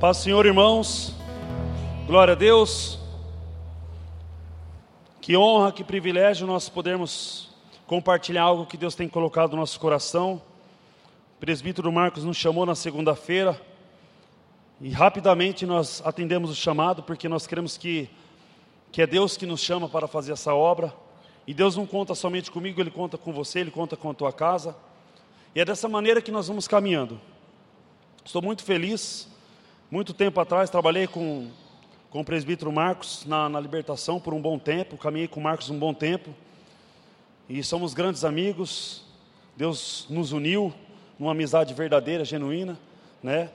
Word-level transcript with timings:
Paz, 0.00 0.18
Senhor, 0.18 0.46
irmãos. 0.46 1.12
Glória 2.06 2.30
a 2.30 2.36
Deus. 2.36 3.00
Que 5.20 5.36
honra, 5.36 5.72
que 5.72 5.82
privilégio 5.82 6.46
nós 6.46 6.68
podermos 6.68 7.50
compartilhar 7.84 8.44
algo 8.44 8.64
que 8.64 8.76
Deus 8.76 8.94
tem 8.94 9.08
colocado 9.08 9.50
no 9.50 9.56
nosso 9.56 9.80
coração. 9.80 10.40
O 11.36 11.40
presbítero 11.40 11.90
Marcos 11.90 12.22
nos 12.22 12.36
chamou 12.36 12.64
na 12.64 12.76
segunda-feira 12.76 13.60
e 14.80 14.88
rapidamente 14.90 15.66
nós 15.66 16.00
atendemos 16.04 16.48
o 16.48 16.54
chamado 16.54 17.02
porque 17.02 17.28
nós 17.28 17.44
queremos 17.44 17.76
que, 17.76 18.08
que 18.92 19.02
é 19.02 19.06
Deus 19.06 19.36
que 19.36 19.46
nos 19.46 19.60
chama 19.60 19.88
para 19.88 20.06
fazer 20.06 20.30
essa 20.30 20.54
obra. 20.54 20.94
E 21.44 21.52
Deus 21.52 21.76
não 21.76 21.84
conta 21.84 22.14
somente 22.14 22.52
comigo, 22.52 22.80
Ele 22.80 22.92
conta 22.92 23.18
com 23.18 23.32
você, 23.32 23.58
Ele 23.58 23.72
conta 23.72 23.96
com 23.96 24.10
a 24.10 24.14
tua 24.14 24.32
casa. 24.32 24.76
E 25.56 25.60
é 25.60 25.64
dessa 25.64 25.88
maneira 25.88 26.22
que 26.22 26.30
nós 26.30 26.46
vamos 26.46 26.68
caminhando. 26.68 27.20
Estou 28.24 28.40
muito 28.40 28.62
feliz 28.62 29.28
muito 29.90 30.12
tempo 30.12 30.38
atrás 30.38 30.68
trabalhei 30.68 31.06
com, 31.06 31.48
com 32.10 32.20
o 32.20 32.24
presbítero 32.24 32.70
Marcos 32.70 33.24
na, 33.24 33.48
na 33.48 33.58
libertação 33.58 34.20
por 34.20 34.34
um 34.34 34.40
bom 34.40 34.58
tempo, 34.58 34.98
caminhei 34.98 35.26
com 35.26 35.40
o 35.40 35.42
Marcos 35.42 35.70
um 35.70 35.78
bom 35.78 35.94
tempo, 35.94 36.34
e 37.48 37.62
somos 37.62 37.94
grandes 37.94 38.22
amigos, 38.22 39.02
Deus 39.56 40.06
nos 40.10 40.30
uniu 40.32 40.74
numa 41.18 41.32
amizade 41.32 41.72
verdadeira, 41.72 42.22
genuína, 42.22 42.78
né? 43.22 43.50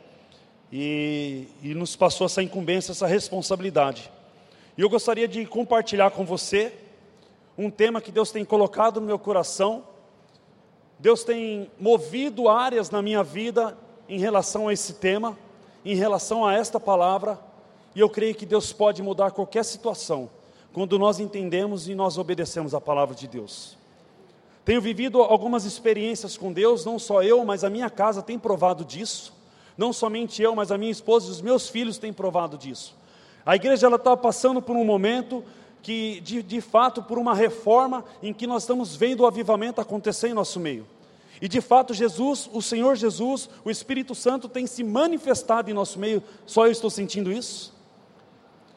E, 0.72 1.48
e 1.62 1.76
nos 1.76 1.96
passou 1.96 2.26
essa 2.26 2.42
incumbência, 2.42 2.94
essa 2.94 3.06
responsabilidade. 3.06 4.12
E 4.76 4.82
eu 4.82 4.90
gostaria 4.90 5.28
de 5.28 5.46
compartilhar 5.46 6.10
com 6.10 6.26
você 6.26 6.74
um 7.56 7.70
tema 7.70 8.02
que 8.02 8.12
Deus 8.12 8.32
tem 8.32 8.44
colocado 8.44 9.00
no 9.00 9.06
meu 9.06 9.20
coração, 9.20 9.84
Deus 10.98 11.24
tem 11.24 11.70
movido 11.80 12.50
áreas 12.50 12.90
na 12.90 13.04
minha 13.04 13.24
vida 13.24 13.78
em 14.10 14.18
relação 14.18 14.68
a 14.68 14.74
esse 14.74 14.96
tema, 14.96 15.38
em 15.86 15.96
relação 15.96 16.46
a 16.46 16.54
esta 16.54 16.80
palavra, 16.80 17.40
e 17.96 18.00
eu 18.00 18.10
creio 18.10 18.36
que 18.36 18.46
Deus 18.46 18.72
pode 18.72 19.02
mudar 19.02 19.32
qualquer 19.32 19.64
situação, 19.66 20.30
quando 20.72 20.98
nós 20.98 21.20
entendemos 21.20 21.88
e 21.88 21.96
nós 21.96 22.18
obedecemos 22.18 22.74
a 22.74 22.82
palavra 22.82 23.16
de 23.16 23.28
Deus. 23.28 23.78
Tenho 24.66 24.82
vivido 24.82 25.22
algumas 25.22 25.66
experiências 25.66 26.38
com 26.38 26.52
Deus, 26.52 26.86
não 26.86 26.98
só 26.98 27.22
eu, 27.22 27.44
mas 27.44 27.64
a 27.64 27.70
minha 27.70 27.90
casa 27.90 28.22
tem 28.22 28.40
provado 28.40 28.86
disso. 28.86 29.34
Não 29.78 29.92
somente 29.92 30.42
eu, 30.42 30.56
mas 30.56 30.72
a 30.72 30.78
minha 30.78 30.92
esposa 30.92 31.28
e 31.28 31.32
os 31.32 31.42
meus 31.42 31.68
filhos 31.68 31.98
têm 31.98 32.14
provado 32.14 32.58
disso. 32.58 32.96
A 33.46 33.56
igreja 33.56 33.88
ela 33.88 33.98
está 33.98 34.16
passando 34.16 34.62
por 34.62 34.76
um 34.76 34.86
momento 34.86 35.44
que, 35.82 36.22
de, 36.22 36.42
de 36.42 36.62
fato, 36.62 37.04
por 37.04 37.18
uma 37.18 37.34
reforma 37.34 38.06
em 38.22 38.34
que 38.34 38.48
nós 38.48 38.64
estamos 38.64 38.96
vendo 38.96 39.22
o 39.22 39.26
avivamento 39.28 39.82
acontecer 39.82 40.30
em 40.30 40.34
nosso 40.34 40.60
meio. 40.60 40.88
E 41.44 41.48
de 41.50 41.60
fato, 41.60 41.94
Jesus, 41.94 42.50
o 42.54 42.62
Senhor 42.62 42.96
Jesus, 42.96 43.50
o 43.66 43.70
Espírito 43.70 44.16
Santo 44.16 44.48
tem 44.48 44.66
se 44.66 44.82
manifestado 44.82 45.70
em 45.70 45.74
nosso 45.74 46.00
meio. 46.00 46.24
Só 46.46 46.68
eu 46.68 46.72
estou 46.72 46.90
sentindo 46.90 47.30
isso? 47.30 47.74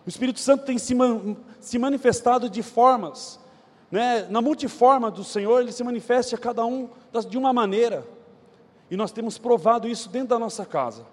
O 0.05 0.09
Espírito 0.09 0.41
Santo 0.41 0.65
tem 0.65 0.77
se, 0.77 0.93
man, 0.93 1.37
se 1.61 1.79
manifestado 1.79 2.51
de 2.51 2.65
formas, 2.65 3.39
né? 3.89 4.27
na 4.29 4.43
multiforma 4.43 5.13
do 5.13 5.23
Senhor, 5.23 5.61
ele 5.61 5.71
se 5.71 5.85
manifesta 5.85 6.35
a 6.35 6.39
cada 6.41 6.67
um 6.67 6.89
de 7.31 7.39
uma 7.39 7.53
maneira. 7.53 8.05
E 8.91 8.97
nós 8.97 9.13
temos 9.13 9.39
provado 9.39 9.87
isso 9.87 10.09
dentro 10.09 10.31
da 10.31 10.39
nossa 10.41 10.67
casa. 10.67 11.07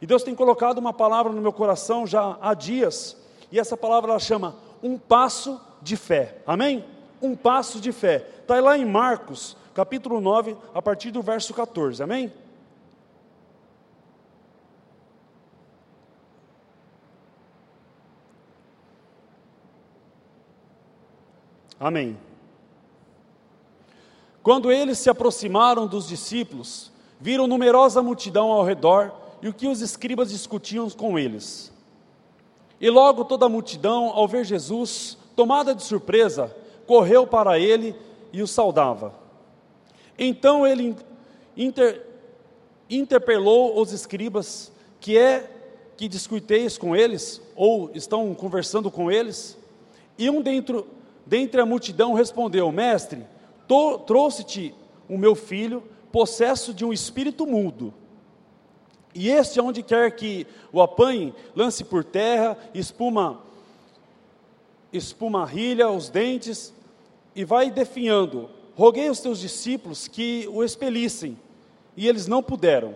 E 0.00 0.06
Deus 0.06 0.22
tem 0.22 0.34
colocado 0.34 0.78
uma 0.78 0.94
palavra 0.94 1.30
no 1.30 1.42
meu 1.42 1.52
coração 1.52 2.06
já 2.06 2.38
há 2.40 2.54
dias, 2.54 3.14
e 3.52 3.60
essa 3.60 3.76
palavra 3.76 4.12
ela 4.12 4.18
chama 4.18 4.56
um 4.82 4.96
passo 4.96 5.60
de 5.82 5.98
fé. 5.98 6.38
Amém? 6.46 6.82
Um 7.20 7.34
passo 7.34 7.80
de 7.80 7.92
fé. 7.92 8.26
Está 8.40 8.60
lá 8.60 8.78
em 8.78 8.84
Marcos, 8.84 9.56
capítulo 9.74 10.20
9, 10.20 10.56
a 10.74 10.80
partir 10.80 11.10
do 11.10 11.22
verso 11.22 11.52
14, 11.52 12.02
amém? 12.02 12.32
Amém. 21.80 22.18
Quando 24.42 24.72
eles 24.72 24.98
se 24.98 25.08
aproximaram 25.08 25.86
dos 25.86 26.08
discípulos, 26.08 26.90
viram 27.20 27.46
numerosa 27.46 28.02
multidão 28.02 28.50
ao 28.50 28.64
redor 28.64 29.12
e 29.42 29.48
o 29.48 29.54
que 29.54 29.68
os 29.68 29.80
escribas 29.80 30.30
discutiam 30.30 30.88
com 30.90 31.18
eles. 31.18 31.72
E 32.80 32.88
logo 32.90 33.24
toda 33.24 33.46
a 33.46 33.48
multidão, 33.48 34.10
ao 34.10 34.26
ver 34.26 34.44
Jesus, 34.44 35.18
tomada 35.36 35.74
de 35.74 35.82
surpresa, 35.82 36.54
correu 36.88 37.26
para 37.26 37.58
ele 37.58 37.94
e 38.32 38.42
o 38.42 38.46
saudava. 38.46 39.14
Então 40.18 40.66
ele 40.66 40.96
inter, 41.54 42.04
interpelou 42.88 43.78
os 43.78 43.92
escribas, 43.92 44.72
que 44.98 45.16
é 45.16 45.48
que 45.96 46.08
discuteis 46.08 46.78
com 46.78 46.96
eles, 46.96 47.42
ou 47.54 47.90
estão 47.94 48.34
conversando 48.34 48.90
com 48.90 49.12
eles, 49.12 49.58
e 50.16 50.30
um 50.30 50.40
dentro, 50.40 50.86
dentre 51.26 51.60
a 51.60 51.66
multidão 51.66 52.14
respondeu, 52.14 52.72
mestre, 52.72 53.24
trouxe-te 54.06 54.74
o 55.08 55.18
meu 55.18 55.34
filho, 55.34 55.82
possesso 56.10 56.72
de 56.72 56.84
um 56.84 56.92
espírito 56.92 57.46
mudo, 57.46 57.92
e 59.14 59.28
este, 59.28 59.60
onde 59.60 59.82
quer 59.82 60.12
que 60.12 60.46
o 60.72 60.80
apanhe, 60.80 61.34
lance 61.54 61.82
por 61.82 62.04
terra, 62.04 62.56
espuma, 62.72 63.40
espuma 64.92 65.44
rilha 65.44 65.90
os 65.90 66.08
dentes, 66.08 66.72
e 67.34 67.44
vai 67.44 67.70
definhando, 67.70 68.50
Roguei 68.78 69.08
aos 69.08 69.18
teus 69.18 69.40
discípulos 69.40 70.06
que 70.06 70.48
o 70.52 70.62
expelissem, 70.62 71.36
e 71.96 72.06
eles 72.06 72.28
não 72.28 72.40
puderam. 72.40 72.94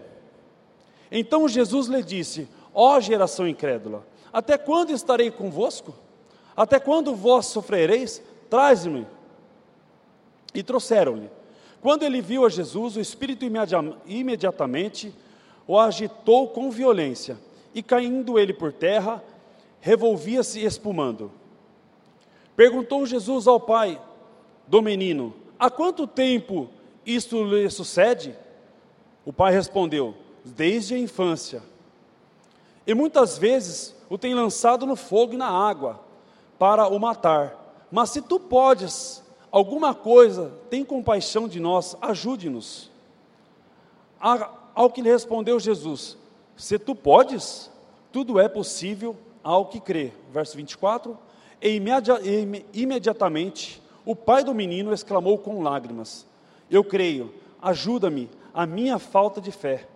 Então 1.11 1.49
Jesus 1.49 1.89
lhe 1.89 2.01
disse: 2.05 2.47
Ó 2.73 3.01
geração 3.01 3.49
incrédula, 3.49 4.07
até 4.33 4.57
quando 4.57 4.93
estarei 4.93 5.29
convosco? 5.29 5.93
Até 6.57 6.79
quando 6.79 7.17
vós 7.17 7.47
sofrereis? 7.47 8.23
Traze-me. 8.49 9.09
E 10.55 10.63
trouxeram-lhe. 10.63 11.29
Quando 11.81 12.05
ele 12.05 12.21
viu 12.23 12.47
a 12.47 12.49
Jesus, 12.49 12.95
o 12.95 13.01
Espírito 13.01 13.45
imediatamente 14.07 15.13
o 15.67 15.81
agitou 15.81 16.47
com 16.51 16.71
violência, 16.71 17.37
e 17.75 17.83
caindo 17.83 18.39
ele 18.39 18.53
por 18.53 18.73
terra, 18.73 19.21
revolvia-se 19.81 20.65
espumando. 20.65 21.33
Perguntou 22.55 23.05
Jesus 23.05 23.49
ao 23.49 23.59
pai 23.59 24.01
do 24.73 24.81
menino: 24.81 25.35
Há 25.59 25.69
quanto 25.69 26.07
tempo 26.07 26.71
isto 27.05 27.45
lhe 27.45 27.69
sucede? 27.69 28.35
O 29.23 29.31
pai 29.31 29.53
respondeu: 29.53 30.15
Desde 30.43 30.95
a 30.95 30.99
infância. 30.99 31.63
E 32.87 32.95
muitas 32.95 33.37
vezes 33.37 33.95
o 34.09 34.17
tem 34.17 34.33
lançado 34.33 34.87
no 34.87 34.97
fogo 34.97 35.35
e 35.35 35.37
na 35.37 35.51
água 35.51 36.01
para 36.59 36.89
o 36.89 36.99
matar. 36.99 37.85
Mas 37.91 38.09
se 38.09 38.23
tu 38.23 38.41
podes 38.41 39.23
alguma 39.51 39.95
coisa, 39.95 40.55
tem 40.71 40.83
compaixão 40.83 41.47
de 41.47 41.61
nós, 41.61 41.95
ajude-nos. 42.01 42.91
Ao 44.75 44.89
que 44.89 45.03
lhe 45.03 45.13
respondeu 45.13 45.61
Jesus: 45.61 46.17
Se 46.57 46.79
tu 46.79 46.95
podes, 46.95 47.71
tudo 48.11 48.41
é 48.41 48.49
possível 48.49 49.15
ao 49.45 49.67
que 49.67 49.79
crê. 49.79 50.13
Verso 50.33 50.57
24. 50.57 51.19
E 51.61 51.79
imediatamente 52.73 53.82
o 54.05 54.17
pai 54.17 54.43
do 54.43 54.55
menino 54.55 54.93
exclamou 54.93 55.39
com 55.39 55.63
lágrimas: 55.63 56.27
Eu 56.71 56.83
creio, 56.83 57.33
ajuda-me, 57.61 58.29
a 58.53 58.67
minha 58.67 58.99
falta 58.99 59.41
de 59.41 59.51
fé. 59.51 59.87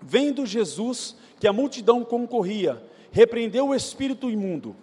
Vendo 0.00 0.46
Jesus 0.46 1.16
que 1.38 1.46
a 1.46 1.52
multidão 1.52 2.04
concorria, 2.04 2.82
repreendeu 3.10 3.68
o 3.68 3.74
espírito 3.74 4.30
imundo, 4.30 4.74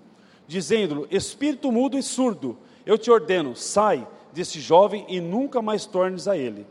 dizendo-lhe: 0.47 1.07
Espírito 1.09 1.71
mudo 1.71 1.97
e 1.97 2.03
surdo, 2.03 2.57
eu 2.85 2.97
te 2.97 3.09
ordeno, 3.09 3.55
sai 3.55 4.07
desse 4.31 4.59
jovem 4.59 5.05
e 5.07 5.19
nunca 5.19 5.61
mais 5.61 5.85
tornes 5.85 6.27
a 6.27 6.37
ele. 6.37 6.67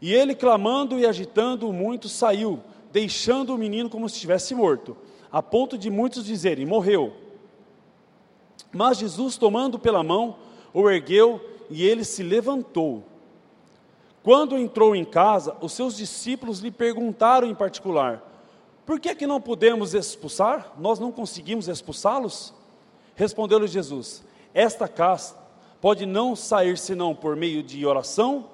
E 0.00 0.12
ele, 0.12 0.34
clamando 0.34 0.98
e 0.98 1.06
agitando 1.06 1.72
muito, 1.72 2.08
saiu, 2.08 2.60
deixando 2.92 3.54
o 3.54 3.58
menino 3.58 3.88
como 3.88 4.08
se 4.08 4.16
estivesse 4.16 4.54
morto, 4.54 4.96
a 5.30 5.42
ponto 5.42 5.78
de 5.78 5.90
muitos 5.90 6.24
dizerem: 6.24 6.66
Morreu. 6.66 7.25
Mas 8.72 8.98
Jesus, 8.98 9.36
tomando 9.36 9.78
pela 9.78 10.02
mão, 10.02 10.36
o 10.72 10.88
ergueu 10.90 11.40
e 11.70 11.84
ele 11.84 12.04
se 12.04 12.22
levantou. 12.22 13.04
Quando 14.22 14.58
entrou 14.58 14.94
em 14.94 15.04
casa, 15.04 15.56
os 15.60 15.72
seus 15.72 15.96
discípulos 15.96 16.58
lhe 16.58 16.70
perguntaram 16.70 17.48
em 17.48 17.54
particular: 17.54 18.22
Por 18.84 18.98
que 18.98 19.08
é 19.08 19.14
que 19.14 19.26
não 19.26 19.40
podemos 19.40 19.94
expulsar? 19.94 20.72
Nós 20.78 20.98
não 20.98 21.12
conseguimos 21.12 21.68
expulsá-los? 21.68 22.52
Respondeu-lhe 23.14 23.68
Jesus: 23.68 24.24
Esta 24.52 24.88
casa 24.88 25.36
pode 25.80 26.04
não 26.04 26.34
sair 26.34 26.76
senão 26.76 27.14
por 27.14 27.36
meio 27.36 27.62
de 27.62 27.86
oração 27.86 28.46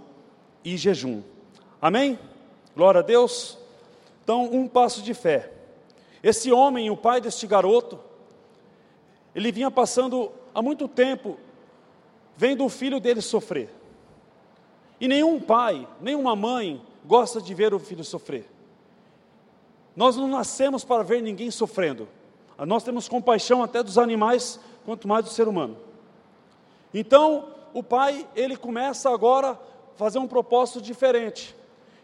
e 0.64 0.76
jejum. 0.76 1.22
Amém? 1.80 2.18
Glória 2.76 3.00
a 3.00 3.02
Deus. 3.02 3.58
Então, 4.22 4.44
um 4.52 4.68
passo 4.68 5.02
de 5.02 5.14
fé. 5.14 5.52
Esse 6.22 6.52
homem, 6.52 6.90
o 6.90 6.96
pai 6.96 7.20
deste 7.20 7.46
garoto, 7.46 7.98
ele 9.34 9.52
vinha 9.52 9.70
passando 9.70 10.30
há 10.54 10.60
muito 10.60 10.86
tempo 10.88 11.38
vendo 12.36 12.64
o 12.64 12.68
filho 12.68 13.00
dele 13.00 13.20
sofrer. 13.20 13.70
E 15.00 15.08
nenhum 15.08 15.40
pai, 15.40 15.86
nenhuma 16.00 16.36
mãe 16.36 16.80
gosta 17.04 17.40
de 17.40 17.52
ver 17.54 17.74
o 17.74 17.78
filho 17.78 18.04
sofrer. 18.04 18.48
Nós 19.96 20.16
não 20.16 20.28
nascemos 20.28 20.84
para 20.84 21.02
ver 21.02 21.22
ninguém 21.22 21.50
sofrendo. 21.50 22.08
Nós 22.66 22.84
temos 22.84 23.08
compaixão 23.08 23.62
até 23.62 23.82
dos 23.82 23.98
animais, 23.98 24.60
quanto 24.84 25.08
mais 25.08 25.24
do 25.24 25.30
ser 25.30 25.48
humano. 25.48 25.76
Então, 26.94 27.48
o 27.74 27.82
pai, 27.82 28.26
ele 28.36 28.56
começa 28.56 29.10
agora 29.10 29.52
a 29.52 29.58
fazer 29.96 30.18
um 30.18 30.28
propósito 30.28 30.80
diferente. 30.80 31.56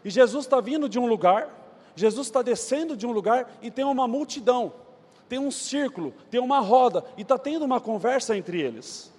E 0.03 0.09
Jesus 0.09 0.45
está 0.45 0.59
vindo 0.59 0.89
de 0.89 0.99
um 0.99 1.05
lugar, 1.05 1.49
Jesus 1.95 2.27
está 2.27 2.41
descendo 2.41 2.95
de 2.95 3.05
um 3.05 3.11
lugar 3.11 3.51
e 3.61 3.69
tem 3.69 3.85
uma 3.85 4.07
multidão, 4.07 4.73
tem 5.29 5.37
um 5.39 5.51
círculo, 5.51 6.13
tem 6.31 6.41
uma 6.41 6.59
roda, 6.59 7.05
e 7.15 7.21
está 7.21 7.37
tendo 7.37 7.63
uma 7.63 7.79
conversa 7.79 8.35
entre 8.35 8.59
eles. 8.59 9.13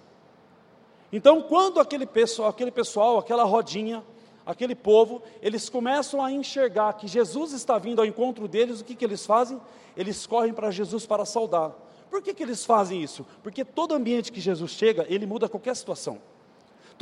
Então, 1.11 1.41
quando 1.41 1.79
aquele 1.79 2.05
pessoal, 2.05 2.49
aquele 2.49 2.69
pessoal, 2.69 3.17
aquela 3.17 3.43
rodinha, 3.43 4.03
aquele 4.45 4.75
povo, 4.75 5.23
eles 5.41 5.69
começam 5.69 6.23
a 6.23 6.31
enxergar 6.31 6.93
que 6.93 7.07
Jesus 7.07 7.53
está 7.53 7.77
vindo 7.77 7.99
ao 7.99 8.05
encontro 8.05 8.47
deles, 8.47 8.81
o 8.81 8.85
que, 8.85 8.95
que 8.95 9.05
eles 9.05 9.25
fazem? 9.25 9.59
Eles 9.95 10.27
correm 10.27 10.53
para 10.53 10.69
Jesus 10.69 11.05
para 11.05 11.25
saudar. 11.25 11.71
Por 12.09 12.21
que, 12.21 12.33
que 12.33 12.43
eles 12.43 12.65
fazem 12.65 13.01
isso? 13.01 13.25
Porque 13.41 13.63
todo 13.63 13.93
ambiente 13.93 14.31
que 14.31 14.41
Jesus 14.41 14.71
chega, 14.71 15.05
ele 15.09 15.25
muda 15.25 15.47
qualquer 15.47 15.75
situação. 15.75 16.21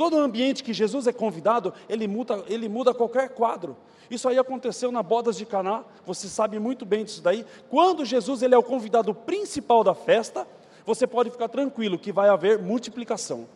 Todo 0.00 0.16
ambiente 0.16 0.64
que 0.64 0.72
Jesus 0.72 1.06
é 1.06 1.12
convidado, 1.12 1.74
ele 1.86 2.08
muda, 2.08 2.42
ele 2.48 2.70
muda 2.70 2.94
qualquer 2.94 3.28
quadro. 3.28 3.76
Isso 4.10 4.26
aí 4.30 4.38
aconteceu 4.38 4.90
na 4.90 5.02
bodas 5.02 5.36
de 5.36 5.44
Caná, 5.44 5.84
você 6.06 6.26
sabe 6.26 6.58
muito 6.58 6.86
bem 6.86 7.04
disso 7.04 7.20
daí. 7.20 7.44
Quando 7.68 8.02
Jesus 8.02 8.40
ele 8.40 8.54
é 8.54 8.56
o 8.56 8.62
convidado 8.62 9.12
principal 9.12 9.84
da 9.84 9.92
festa, 9.92 10.48
você 10.86 11.06
pode 11.06 11.28
ficar 11.28 11.48
tranquilo 11.48 11.98
que 11.98 12.12
vai 12.12 12.30
haver 12.30 12.58
multiplicação. 12.58 13.46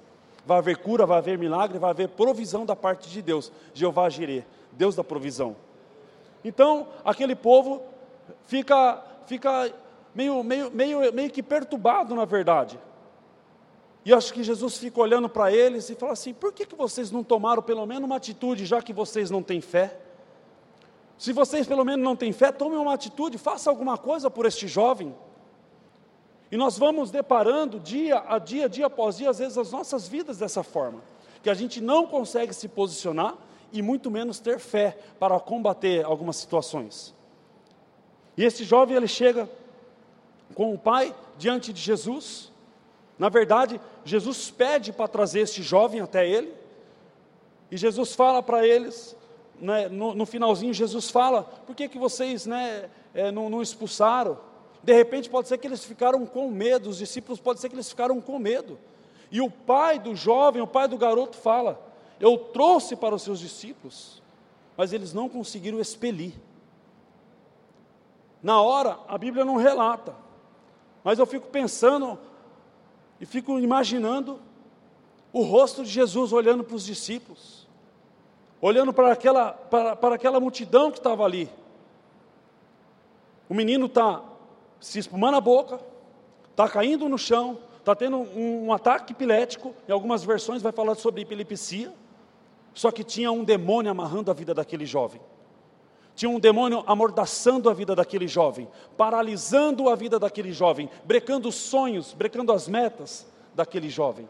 Vai 0.45 0.59
haver 0.59 0.77
cura, 0.77 1.07
vai 1.07 1.17
haver 1.17 1.39
milagre, 1.39 1.79
vai 1.79 1.89
haver 1.89 2.11
provisão 2.11 2.67
da 2.67 2.77
parte 2.77 3.09
de 3.09 3.23
Deus. 3.23 3.51
Jeová 3.73 4.11
Jireh, 4.11 4.45
Deus 4.71 4.95
da 4.95 5.03
provisão. 5.03 5.57
Então, 6.45 6.89
aquele 7.07 7.35
povo 7.35 7.81
fica, 8.45 9.03
fica 9.25 9.73
meio, 10.15 10.45
meio, 10.45 10.71
meio, 10.71 11.11
meio 11.11 11.31
que 11.31 11.43
perturbado, 11.43 12.15
na 12.15 12.27
verdade. 12.27 12.79
E 14.05 14.13
acho 14.13 14.35
que 14.35 14.43
Jesus 14.43 14.77
fica 14.77 15.01
olhando 15.01 15.29
para 15.29 15.51
eles 15.51 15.89
e 15.89 15.95
fala 15.95 16.13
assim: 16.13 16.35
por 16.35 16.53
que, 16.53 16.67
que 16.67 16.77
vocês 16.77 17.11
não 17.11 17.25
tomaram 17.25 17.63
pelo 17.63 17.87
menos 17.87 18.05
uma 18.05 18.17
atitude, 18.17 18.67
já 18.67 18.83
que 18.83 18.93
vocês 18.93 19.31
não 19.31 19.43
têm 19.43 19.61
fé? 19.61 19.99
Se 21.17 21.33
vocês 21.33 21.67
pelo 21.67 21.85
menos 21.85 22.05
não 22.05 22.15
têm 22.15 22.33
fé, 22.33 22.53
tomem 22.53 22.79
uma 22.79 22.93
atitude, 22.93 23.39
faça 23.39 23.71
alguma 23.71 23.97
coisa 23.97 24.31
por 24.31 24.47
este 24.47 24.69
jovem. 24.69 25.15
E 26.51 26.57
nós 26.57 26.79
vamos 26.79 27.11
deparando 27.11 27.81
dia 27.81 28.23
a 28.29 28.39
dia, 28.39 28.69
dia 28.69 28.87
após 28.87 29.17
dia, 29.17 29.31
às 29.31 29.39
vezes 29.39 29.57
as 29.57 29.73
nossas 29.73 30.07
vidas 30.07 30.39
dessa 30.39 30.63
forma, 30.63 31.01
que 31.43 31.49
a 31.49 31.55
gente 31.55 31.81
não 31.81 32.07
consegue 32.07 32.53
se 32.53 32.69
posicionar 32.69 33.37
e 33.73 33.81
muito 33.83 34.11
menos 34.11 34.39
ter 34.39 34.59
fé 34.59 34.97
para 35.19 35.39
combater 35.41 36.05
algumas 36.05 36.37
situações. 36.37 37.15
E 38.37 38.45
esse 38.45 38.65
jovem 38.65 38.97
ele 38.97 39.09
chega 39.09 39.49
com 40.55 40.75
o 40.75 40.79
pai 40.79 41.15
diante 41.39 41.73
de 41.73 41.81
Jesus. 41.81 42.53
Na 43.19 43.29
verdade, 43.29 43.81
Jesus 44.05 44.51
pede 44.51 44.93
para 44.93 45.09
trazer 45.09 45.41
esse 45.41 45.63
jovem 45.63 46.01
até 46.01 46.29
ele. 46.29 46.53
E 47.71 47.77
Jesus 47.77 48.15
fala 48.15 48.43
para 48.43 48.67
eles, 48.67 49.17
né, 49.61 49.89
no, 49.89 50.15
no, 50.15 50.27
finalzinho, 50.27 50.73
Jesus 50.73 51.11
fala: 51.11 51.43
por 51.43 51.75
que, 51.75 51.89
que 51.89 51.99
vocês 51.99 52.47
né, 52.47 52.91
é, 53.15 53.31
não, 53.31 53.49
não 53.49 53.63
expulsaram? 53.63 54.39
De 54.83 54.93
repente 54.93 55.31
pode 55.31 55.49
ser 55.49 55.59
que 55.59 55.67
eles 55.67 55.85
ficaram 55.85 56.27
com 56.27 56.51
medo, 56.51 56.91
os 56.91 56.99
discípulos 56.99 57.41
pode 57.41 57.61
ser 57.61 57.69
que 57.69 57.75
eles 57.75 57.89
ficaram 57.89 58.21
com 58.21 58.39
medo. 58.39 58.79
E 59.31 59.41
o 59.41 59.51
pai 59.51 59.99
do 59.99 60.15
jovem, 60.15 60.61
o 60.61 60.67
pai 60.67 60.87
do 60.87 60.99
garoto 60.99 61.37
fala: 61.37 61.81
Eu 62.21 62.37
trouxe 62.37 62.95
para 62.95 63.15
os 63.15 63.23
seus 63.23 63.41
discípulos, 63.41 64.23
mas 64.77 64.93
eles 64.93 65.13
não 65.13 65.29
conseguiram 65.29 65.81
expelir. 65.81 66.35
Na 68.43 68.61
hora, 68.61 68.99
a 69.09 69.17
Bíblia 69.17 69.45
não 69.45 69.57
relata, 69.57 70.15
mas 71.03 71.19
eu 71.19 71.25
fico 71.25 71.49
pensando 71.49 72.19
e 73.21 73.27
fico 73.27 73.59
imaginando 73.59 74.41
o 75.33 75.43
rosto 75.43 75.83
de 75.83 75.91
Jesus 75.91 76.33
olhando 76.33 76.63
para 76.63 76.77
os 76.77 76.85
discípulos, 76.85 77.67
olhando 78.61 78.93
para 78.93 79.13
aquela, 79.13 79.53
para, 79.53 79.97
para 79.97 80.15
aquela 80.15 80.39
multidão 80.39 80.91
que 80.91 80.99
estava 80.99 81.25
ali. 81.25 81.49
O 83.49 83.55
menino 83.55 83.87
está 83.87 84.23
se 84.81 84.99
espumando 84.99 85.37
a 85.37 85.41
boca, 85.41 85.81
está 86.51 86.69
caindo 86.69 87.09
no 87.09 87.19
chão, 87.19 87.59
está 87.79 87.95
tendo 87.95 88.19
um, 88.19 88.67
um, 88.67 88.73
ataque 88.73 89.13
epilético, 89.13 89.75
em 89.89 89.93
algumas 89.93 90.23
versões 90.25 90.63
vai 90.63 90.73
falar 90.73 90.95
sobre 90.95 91.23
epilepsia, 91.23 91.93
só 92.73 92.91
que 92.91 93.05
tinha 93.05 93.31
um 93.31 93.45
demônio 93.45 93.91
amarrando 93.91 94.31
a 94.31 94.35
vida 94.35 94.55
daquele 94.55 94.87
jovem. 94.87 95.21
Tinha 96.15 96.31
um 96.31 96.39
demônio 96.39 96.85
amordaçando 96.87 97.69
a 97.69 97.75
vida 97.75 97.95
daquele 97.95 98.29
jovem, 98.29 98.69
paralisando 98.97 99.89
a 99.89 99.95
vida 99.95 100.19
daquele 100.19 100.53
jovem, 100.53 100.89
brecando 101.05 101.49
os 101.49 101.57
sonhos, 101.57 102.13
brecando 102.13 102.53
as 102.53 102.69
metas 102.69 103.27
daquele 103.55 103.91
jovem. 103.91 104.29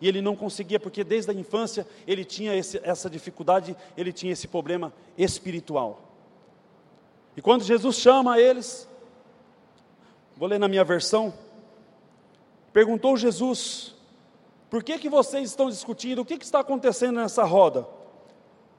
E 0.00 0.08
ele 0.08 0.22
não 0.22 0.34
conseguia, 0.34 0.80
porque 0.80 1.04
desde 1.04 1.30
a 1.30 1.34
infância 1.34 1.86
ele 2.06 2.24
tinha 2.24 2.54
esse, 2.56 2.80
essa 2.82 3.10
dificuldade, 3.10 3.76
ele 3.96 4.12
tinha 4.12 4.32
esse 4.32 4.48
problema 4.48 4.92
espiritual. 5.18 6.00
E 7.36 7.42
quando 7.42 7.64
Jesus 7.64 7.96
chama 7.96 8.40
eles, 8.40 8.88
Vou 10.40 10.48
ler 10.48 10.58
na 10.58 10.68
minha 10.68 10.82
versão. 10.82 11.34
Perguntou 12.72 13.14
Jesus: 13.14 13.94
Por 14.70 14.82
que, 14.82 14.98
que 14.98 15.10
vocês 15.10 15.50
estão 15.50 15.68
discutindo? 15.68 16.22
O 16.22 16.24
que, 16.24 16.38
que 16.38 16.44
está 16.46 16.60
acontecendo 16.60 17.16
nessa 17.16 17.44
roda? 17.44 17.86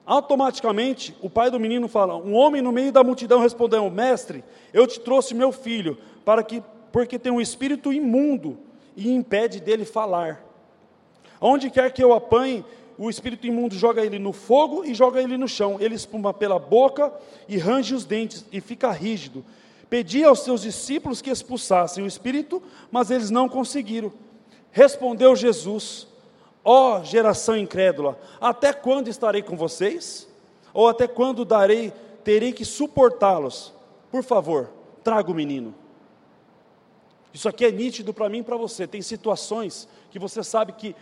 Automaticamente, 0.05 1.15
o 1.21 1.29
pai 1.29 1.51
do 1.51 1.59
menino 1.59 1.87
fala: 1.87 2.15
Um 2.15 2.33
homem 2.33 2.61
no 2.61 2.71
meio 2.71 2.91
da 2.91 3.03
multidão 3.03 3.39
respondeu: 3.39 3.89
Mestre, 3.89 4.43
eu 4.73 4.87
te 4.87 4.99
trouxe 4.99 5.33
meu 5.33 5.51
filho, 5.51 5.97
para 6.25 6.43
que, 6.43 6.63
porque 6.91 7.19
tem 7.19 7.31
um 7.31 7.41
espírito 7.41 7.93
imundo 7.93 8.57
e 8.95 9.11
impede 9.11 9.59
dele 9.59 9.85
falar. 9.85 10.43
Onde 11.39 11.69
quer 11.69 11.91
que 11.91 12.03
eu 12.03 12.13
apanhe, 12.13 12.63
o 12.97 13.09
espírito 13.09 13.47
imundo 13.47 13.73
joga 13.75 14.05
ele 14.05 14.19
no 14.19 14.31
fogo 14.31 14.85
e 14.85 14.93
joga 14.93 15.21
ele 15.21 15.37
no 15.37 15.47
chão. 15.47 15.77
Ele 15.79 15.95
espuma 15.95 16.33
pela 16.33 16.59
boca 16.59 17.11
e 17.47 17.57
range 17.57 17.95
os 17.95 18.05
dentes 18.05 18.45
e 18.51 18.61
fica 18.61 18.91
rígido. 18.91 19.43
Pedia 19.89 20.27
aos 20.27 20.39
seus 20.41 20.61
discípulos 20.61 21.21
que 21.21 21.29
expulsassem 21.29 22.03
o 22.03 22.07
espírito, 22.07 22.61
mas 22.91 23.11
eles 23.11 23.29
não 23.29 23.49
conseguiram. 23.49 24.13
Respondeu 24.71 25.35
Jesus: 25.35 26.07
Ó 26.63 26.99
oh, 26.99 27.03
geração 27.03 27.57
incrédula, 27.57 28.19
até 28.39 28.71
quando 28.71 29.07
estarei 29.07 29.41
com 29.41 29.57
vocês? 29.57 30.27
Ou 30.73 30.87
até 30.87 31.07
quando 31.07 31.43
darei, 31.43 31.91
terei 32.23 32.53
que 32.53 32.63
suportá-los? 32.63 33.73
Por 34.11 34.23
favor, 34.23 34.69
traga 35.03 35.31
o 35.31 35.33
menino. 35.33 35.73
Isso 37.33 37.47
aqui 37.47 37.65
é 37.65 37.71
nítido 37.71 38.13
para 38.13 38.29
mim 38.29 38.39
e 38.39 38.43
para 38.43 38.57
você. 38.57 38.85
Tem 38.85 39.01
situações 39.01 39.87
que 40.09 40.19
você 40.19 40.43
sabe 40.43 40.73
que 40.73 40.95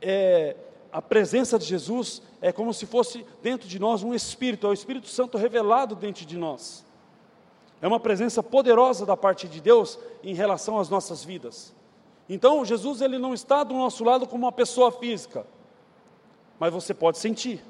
é, 0.00 0.56
a 0.90 1.02
presença 1.02 1.58
de 1.58 1.66
Jesus 1.66 2.22
é 2.40 2.50
como 2.50 2.72
se 2.72 2.86
fosse 2.86 3.24
dentro 3.42 3.68
de 3.68 3.78
nós 3.78 4.02
um 4.02 4.14
Espírito, 4.14 4.66
é 4.66 4.70
o 4.70 4.72
Espírito 4.72 5.08
Santo 5.08 5.36
revelado 5.36 5.94
dentro 5.94 6.24
de 6.24 6.36
nós. 6.36 6.84
É 7.80 7.86
uma 7.86 8.00
presença 8.00 8.42
poderosa 8.42 9.06
da 9.06 9.16
parte 9.16 9.46
de 9.46 9.60
Deus 9.60 9.98
em 10.22 10.34
relação 10.34 10.78
às 10.78 10.88
nossas 10.88 11.22
vidas. 11.22 11.74
Então, 12.28 12.64
Jesus 12.64 13.00
ele 13.00 13.18
não 13.18 13.32
está 13.32 13.64
do 13.64 13.74
nosso 13.74 14.04
lado 14.04 14.26
como 14.26 14.44
uma 14.44 14.52
pessoa 14.52 14.92
física, 14.92 15.46
mas 16.58 16.72
você 16.72 16.92
pode 16.92 17.18
sentir. 17.18 17.64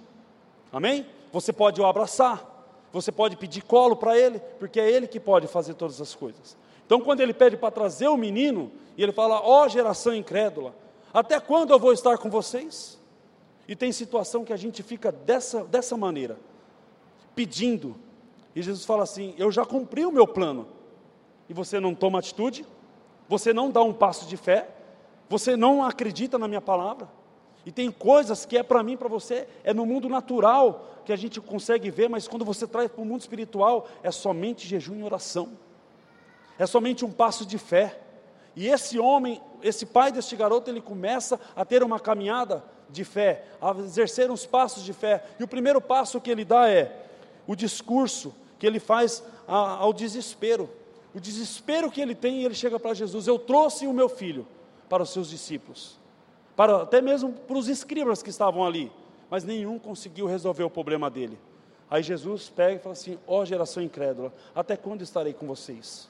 Amém? 0.73 1.07
Você 1.33 1.53
pode 1.53 1.81
o 1.81 1.87
abraçar, 1.87 2.45
você 2.93 3.13
pode 3.13 3.37
pedir 3.37 3.63
colo 3.63 3.97
para 3.97 4.19
ele, 4.19 4.41
porque 4.59 4.81
é 4.81 4.91
ele 4.91 5.07
que 5.07 5.21
pode 5.21 5.47
fazer 5.47 5.75
todas 5.75 6.01
as 6.01 6.15
coisas. 6.15 6.57
Então, 6.85 7.01
quando 7.01 7.21
ele 7.21 7.35
pede 7.35 7.57
para 7.57 7.71
trazer 7.71 8.09
o 8.09 8.17
menino, 8.17 8.73
e 8.97 9.03
ele 9.03 9.13
fala: 9.13 9.41
"Ó 9.41 9.65
oh, 9.65 9.69
geração 9.69 10.15
incrédula, 10.15 10.75
até 11.13 11.39
quando 11.39 11.73
eu 11.73 11.79
vou 11.79 11.93
estar 11.93 12.19
com 12.19 12.31
vocês?" 12.31 12.99
E 13.69 13.77
tem 13.77 13.93
situação 13.93 14.45
que 14.45 14.53
a 14.53 14.57
gente 14.57 14.83
fica 14.83 15.13
dessa 15.13 15.63
dessa 15.65 15.97
maneira, 15.97 16.39
pedindo, 17.35 17.95
e 18.59 18.63
Jesus 18.63 18.85
fala 18.85 19.05
assim: 19.05 19.35
Eu 19.39 19.53
já 19.53 19.65
cumpri 19.65 20.05
o 20.05 20.11
meu 20.11 20.27
plano. 20.27 20.67
E 21.49 21.55
você 21.55 21.79
não 21.79 21.95
toma 21.95 22.19
atitude, 22.19 22.67
você 23.29 23.53
não 23.53 23.71
dá 23.71 23.83
um 23.83 23.93
passo 23.93 24.27
de 24.27 24.37
fé, 24.37 24.69
você 25.29 25.57
não 25.57 25.85
acredita 25.85 26.39
na 26.39 26.49
minha 26.49 26.61
palavra. 26.61 27.09
E 27.67 27.71
tem 27.71 27.91
coisas 27.91 28.47
que 28.47 28.57
é 28.57 28.63
para 28.63 28.83
mim, 28.83 28.97
para 28.97 29.09
você, 29.09 29.47
é 29.63 29.75
no 29.75 29.85
mundo 29.85 30.09
natural 30.09 30.87
que 31.05 31.13
a 31.13 31.17
gente 31.17 31.41
consegue 31.41 31.91
ver, 31.91 32.09
mas 32.09 32.27
quando 32.27 32.45
você 32.45 32.67
traz 32.67 32.91
para 32.91 33.03
o 33.03 33.05
mundo 33.05 33.21
espiritual, 33.21 33.87
é 34.03 34.11
somente 34.11 34.67
jejum 34.67 34.97
e 34.97 35.03
oração. 35.03 35.51
É 36.59 36.67
somente 36.67 37.05
um 37.05 37.13
passo 37.13 37.45
de 37.45 37.59
fé. 37.59 38.01
E 38.57 38.67
esse 38.67 38.99
homem, 38.99 39.41
esse 39.63 39.87
pai 39.87 40.11
deste 40.11 40.35
garoto, 40.35 40.71
ele 40.71 40.81
começa 40.81 41.39
a 41.55 41.65
ter 41.65 41.83
uma 41.83 42.01
caminhada 42.01 42.65
de 42.91 43.05
fé, 43.05 43.45
a 43.61 43.71
exercer 43.79 44.31
uns 44.31 44.47
passos 44.47 44.83
de 44.83 44.93
fé. 44.93 45.25
E 45.39 45.45
o 45.45 45.49
primeiro 45.49 45.81
passo 45.81 46.21
que 46.21 46.31
ele 46.31 46.45
dá 46.45 46.69
é 46.69 47.07
o 47.47 47.55
discurso 47.55 48.35
que 48.59 48.67
ele 48.67 48.81
faz 48.81 49.23
ao 49.47 49.93
desespero. 49.93 50.69
O 51.15 51.21
desespero 51.21 51.91
que 51.91 52.01
ele 52.01 52.15
tem, 52.15 52.45
ele 52.45 52.55
chega 52.55 52.79
para 52.79 52.95
Jesus: 52.95 53.27
Eu 53.27 53.39
trouxe 53.39 53.87
o 53.87 53.93
meu 53.93 54.09
filho 54.09 54.47
para 54.89 55.03
os 55.03 55.11
seus 55.11 55.31
discípulos, 55.31 55.99
para 56.55 56.83
até 56.83 57.01
mesmo 57.01 57.33
para 57.33 57.57
os 57.57 57.69
escribas 57.69 58.23
que 58.23 58.31
estavam 58.31 58.65
ali, 58.65 58.93
mas 59.31 59.45
nenhum 59.45 59.79
conseguiu 59.79 60.27
resolver 60.27 60.65
o 60.65 60.71
problema 60.71 61.11
dele. 61.11 61.39
Aí 61.91 62.03
Jesus 62.03 62.51
pega 62.51 62.75
e 62.75 62.79
fala 62.79 62.93
assim: 62.93 63.19
Ó 63.27 63.41
oh, 63.41 63.45
geração 63.45 63.83
incrédula, 63.83 64.33
até 64.55 64.77
quando 64.77 65.03
estarei 65.03 65.33
com 65.33 65.47
vocês? 65.47 66.09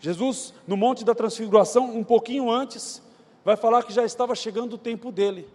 Jesus, 0.00 0.54
no 0.66 0.76
Monte 0.76 1.04
da 1.04 1.14
Transfiguração, 1.14 1.84
um 1.96 2.04
pouquinho 2.04 2.50
antes, 2.50 3.02
vai 3.44 3.56
falar 3.56 3.82
que 3.82 3.92
já 3.92 4.04
estava 4.04 4.34
chegando 4.34 4.74
o 4.74 4.78
tempo 4.78 5.10
dele. 5.10 5.48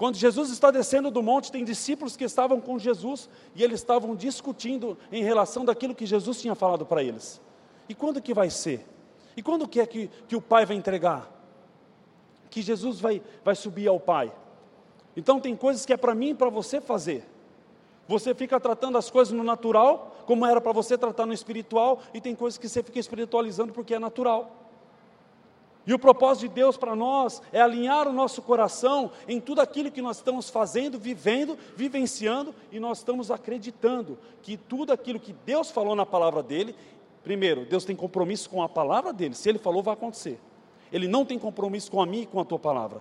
Quando 0.00 0.16
Jesus 0.16 0.48
está 0.48 0.70
descendo 0.70 1.10
do 1.10 1.22
monte, 1.22 1.52
tem 1.52 1.62
discípulos 1.62 2.16
que 2.16 2.24
estavam 2.24 2.58
com 2.58 2.78
Jesus 2.78 3.28
e 3.54 3.62
eles 3.62 3.80
estavam 3.80 4.16
discutindo 4.16 4.96
em 5.12 5.22
relação 5.22 5.62
daquilo 5.62 5.94
que 5.94 6.06
Jesus 6.06 6.40
tinha 6.40 6.54
falado 6.54 6.86
para 6.86 7.02
eles. 7.02 7.38
E 7.86 7.94
quando 7.94 8.22
que 8.22 8.32
vai 8.32 8.48
ser? 8.48 8.86
E 9.36 9.42
quando 9.42 9.68
que 9.68 9.78
é 9.78 9.84
que, 9.84 10.08
que 10.26 10.34
o 10.34 10.40
Pai 10.40 10.64
vai 10.64 10.74
entregar? 10.74 11.30
Que 12.48 12.62
Jesus 12.62 12.98
vai, 12.98 13.20
vai 13.44 13.54
subir 13.54 13.88
ao 13.88 14.00
Pai? 14.00 14.32
Então 15.14 15.38
tem 15.38 15.54
coisas 15.54 15.84
que 15.84 15.92
é 15.92 15.98
para 15.98 16.14
mim 16.14 16.30
e 16.30 16.34
para 16.34 16.48
você 16.48 16.80
fazer. 16.80 17.28
Você 18.08 18.34
fica 18.34 18.58
tratando 18.58 18.96
as 18.96 19.10
coisas 19.10 19.34
no 19.34 19.44
natural, 19.44 20.24
como 20.24 20.46
era 20.46 20.62
para 20.62 20.72
você 20.72 20.96
tratar 20.96 21.26
no 21.26 21.34
espiritual, 21.34 22.00
e 22.14 22.22
tem 22.22 22.34
coisas 22.34 22.56
que 22.56 22.70
você 22.70 22.82
fica 22.82 22.98
espiritualizando 22.98 23.70
porque 23.70 23.94
é 23.94 23.98
natural. 23.98 24.59
E 25.86 25.94
o 25.94 25.98
propósito 25.98 26.48
de 26.48 26.54
Deus 26.54 26.76
para 26.76 26.94
nós 26.94 27.40
é 27.52 27.60
alinhar 27.60 28.06
o 28.06 28.12
nosso 28.12 28.42
coração 28.42 29.10
em 29.26 29.40
tudo 29.40 29.60
aquilo 29.60 29.90
que 29.90 30.02
nós 30.02 30.18
estamos 30.18 30.50
fazendo, 30.50 30.98
vivendo, 30.98 31.58
vivenciando, 31.74 32.54
e 32.70 32.78
nós 32.78 32.98
estamos 32.98 33.30
acreditando 33.30 34.18
que 34.42 34.56
tudo 34.56 34.92
aquilo 34.92 35.18
que 35.18 35.34
Deus 35.44 35.70
falou 35.70 35.96
na 35.96 36.04
palavra 36.04 36.42
dele, 36.42 36.74
primeiro, 37.24 37.64
Deus 37.64 37.84
tem 37.84 37.96
compromisso 37.96 38.50
com 38.50 38.62
a 38.62 38.68
palavra 38.68 39.12
dele, 39.12 39.34
se 39.34 39.48
ele 39.48 39.58
falou, 39.58 39.82
vai 39.82 39.94
acontecer. 39.94 40.38
Ele 40.92 41.08
não 41.08 41.24
tem 41.24 41.38
compromisso 41.38 41.90
com 41.90 42.02
a 42.02 42.06
mim 42.06 42.22
e 42.22 42.26
com 42.26 42.40
a 42.40 42.44
tua 42.44 42.58
palavra. 42.58 43.00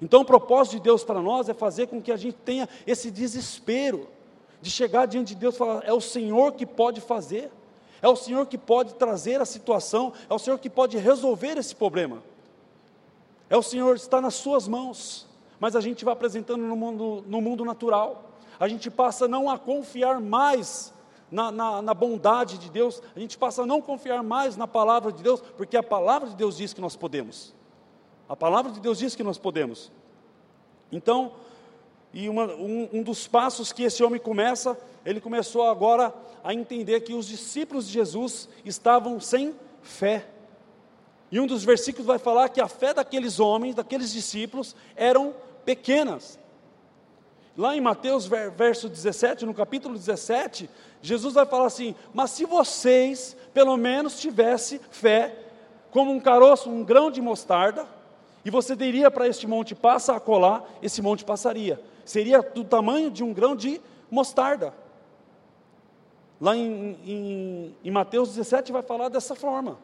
Então, 0.00 0.22
o 0.22 0.24
propósito 0.24 0.74
de 0.74 0.82
Deus 0.82 1.04
para 1.04 1.22
nós 1.22 1.48
é 1.48 1.54
fazer 1.54 1.86
com 1.86 2.02
que 2.02 2.10
a 2.10 2.16
gente 2.16 2.36
tenha 2.44 2.68
esse 2.86 3.10
desespero 3.10 4.08
de 4.60 4.70
chegar 4.70 5.06
diante 5.06 5.28
de 5.28 5.36
Deus 5.36 5.54
e 5.54 5.58
falar: 5.58 5.84
é 5.84 5.92
o 5.92 6.00
Senhor 6.00 6.52
que 6.52 6.66
pode 6.66 7.00
fazer, 7.00 7.50
é 8.02 8.08
o 8.08 8.16
Senhor 8.16 8.44
que 8.46 8.58
pode 8.58 8.94
trazer 8.94 9.40
a 9.40 9.44
situação, 9.44 10.12
é 10.28 10.34
o 10.34 10.38
Senhor 10.38 10.58
que 10.58 10.68
pode 10.68 10.98
resolver 10.98 11.56
esse 11.56 11.74
problema. 11.74 12.20
É 13.48 13.56
o 13.56 13.62
Senhor, 13.62 13.94
está 13.94 14.20
nas 14.20 14.34
Suas 14.34 14.66
mãos, 14.66 15.28
mas 15.60 15.76
a 15.76 15.80
gente 15.80 16.04
vai 16.04 16.12
apresentando 16.12 16.62
no 16.62 16.74
mundo, 16.74 17.24
no 17.28 17.40
mundo 17.40 17.64
natural, 17.64 18.30
a 18.58 18.66
gente 18.66 18.90
passa 18.90 19.28
não 19.28 19.48
a 19.48 19.56
confiar 19.56 20.20
mais 20.20 20.92
na, 21.30 21.52
na, 21.52 21.80
na, 21.80 21.94
bondade 21.94 22.58
de 22.58 22.68
Deus, 22.68 23.00
a 23.14 23.18
gente 23.20 23.38
passa 23.38 23.62
a 23.62 23.66
não 23.66 23.80
confiar 23.80 24.22
mais 24.22 24.56
na 24.56 24.66
palavra 24.66 25.12
de 25.12 25.22
Deus, 25.22 25.40
porque 25.56 25.76
a 25.76 25.82
palavra 25.82 26.28
de 26.28 26.34
Deus 26.34 26.56
diz 26.56 26.74
que 26.74 26.80
nós 26.80 26.96
podemos. 26.96 27.54
A 28.28 28.36
palavra 28.36 28.72
de 28.72 28.80
Deus 28.80 28.98
diz 28.98 29.14
que 29.14 29.22
nós 29.22 29.38
podemos. 29.38 29.90
Então, 30.90 31.32
e 32.12 32.28
uma, 32.28 32.46
um, 32.46 32.88
um 32.92 33.02
dos 33.02 33.26
passos 33.26 33.72
que 33.72 33.84
esse 33.84 34.02
homem 34.04 34.20
começa, 34.20 34.76
ele 35.04 35.20
começou 35.20 35.68
agora 35.68 36.14
a 36.44 36.54
entender 36.54 37.00
que 37.00 37.14
os 37.14 37.26
discípulos 37.26 37.86
de 37.86 37.92
Jesus 37.92 38.48
estavam 38.64 39.20
sem 39.20 39.54
fé. 39.82 40.26
E 41.30 41.40
um 41.40 41.46
dos 41.46 41.64
versículos 41.64 42.06
vai 42.06 42.18
falar 42.18 42.48
que 42.48 42.60
a 42.60 42.68
fé 42.68 42.92
daqueles 42.92 43.40
homens, 43.40 43.74
daqueles 43.74 44.12
discípulos, 44.12 44.76
eram 44.94 45.34
pequenas. 45.64 46.38
Lá 47.56 47.76
em 47.76 47.80
Mateus, 47.80 48.26
verso 48.26 48.88
17, 48.88 49.44
no 49.44 49.54
capítulo 49.54 49.94
17, 49.94 50.68
Jesus 51.00 51.34
vai 51.34 51.46
falar 51.46 51.66
assim: 51.66 51.94
Mas 52.12 52.30
se 52.30 52.44
vocês, 52.44 53.36
pelo 53.52 53.76
menos, 53.76 54.20
tivessem 54.20 54.80
fé, 54.90 55.36
como 55.90 56.10
um 56.10 56.20
caroço, 56.20 56.70
um 56.70 56.82
grão 56.82 57.10
de 57.10 57.20
mostarda, 57.20 57.86
e 58.44 58.50
você 58.50 58.74
diria 58.74 59.10
para 59.10 59.28
este 59.28 59.46
monte, 59.46 59.74
passa 59.74 60.16
a 60.16 60.20
colar, 60.20 60.64
esse 60.82 61.00
monte 61.02 61.24
passaria. 61.24 61.80
Seria 62.04 62.42
do 62.42 62.64
tamanho 62.64 63.10
de 63.10 63.22
um 63.22 63.32
grão 63.32 63.54
de 63.54 63.80
mostarda. 64.10 64.74
Lá 66.42 66.56
em, 66.56 66.98
em, 67.06 67.74
em 67.84 67.90
Mateus 67.92 68.30
17 68.30 68.72
vai 68.72 68.82
falar 68.82 69.08
dessa 69.08 69.32
forma. 69.32 69.78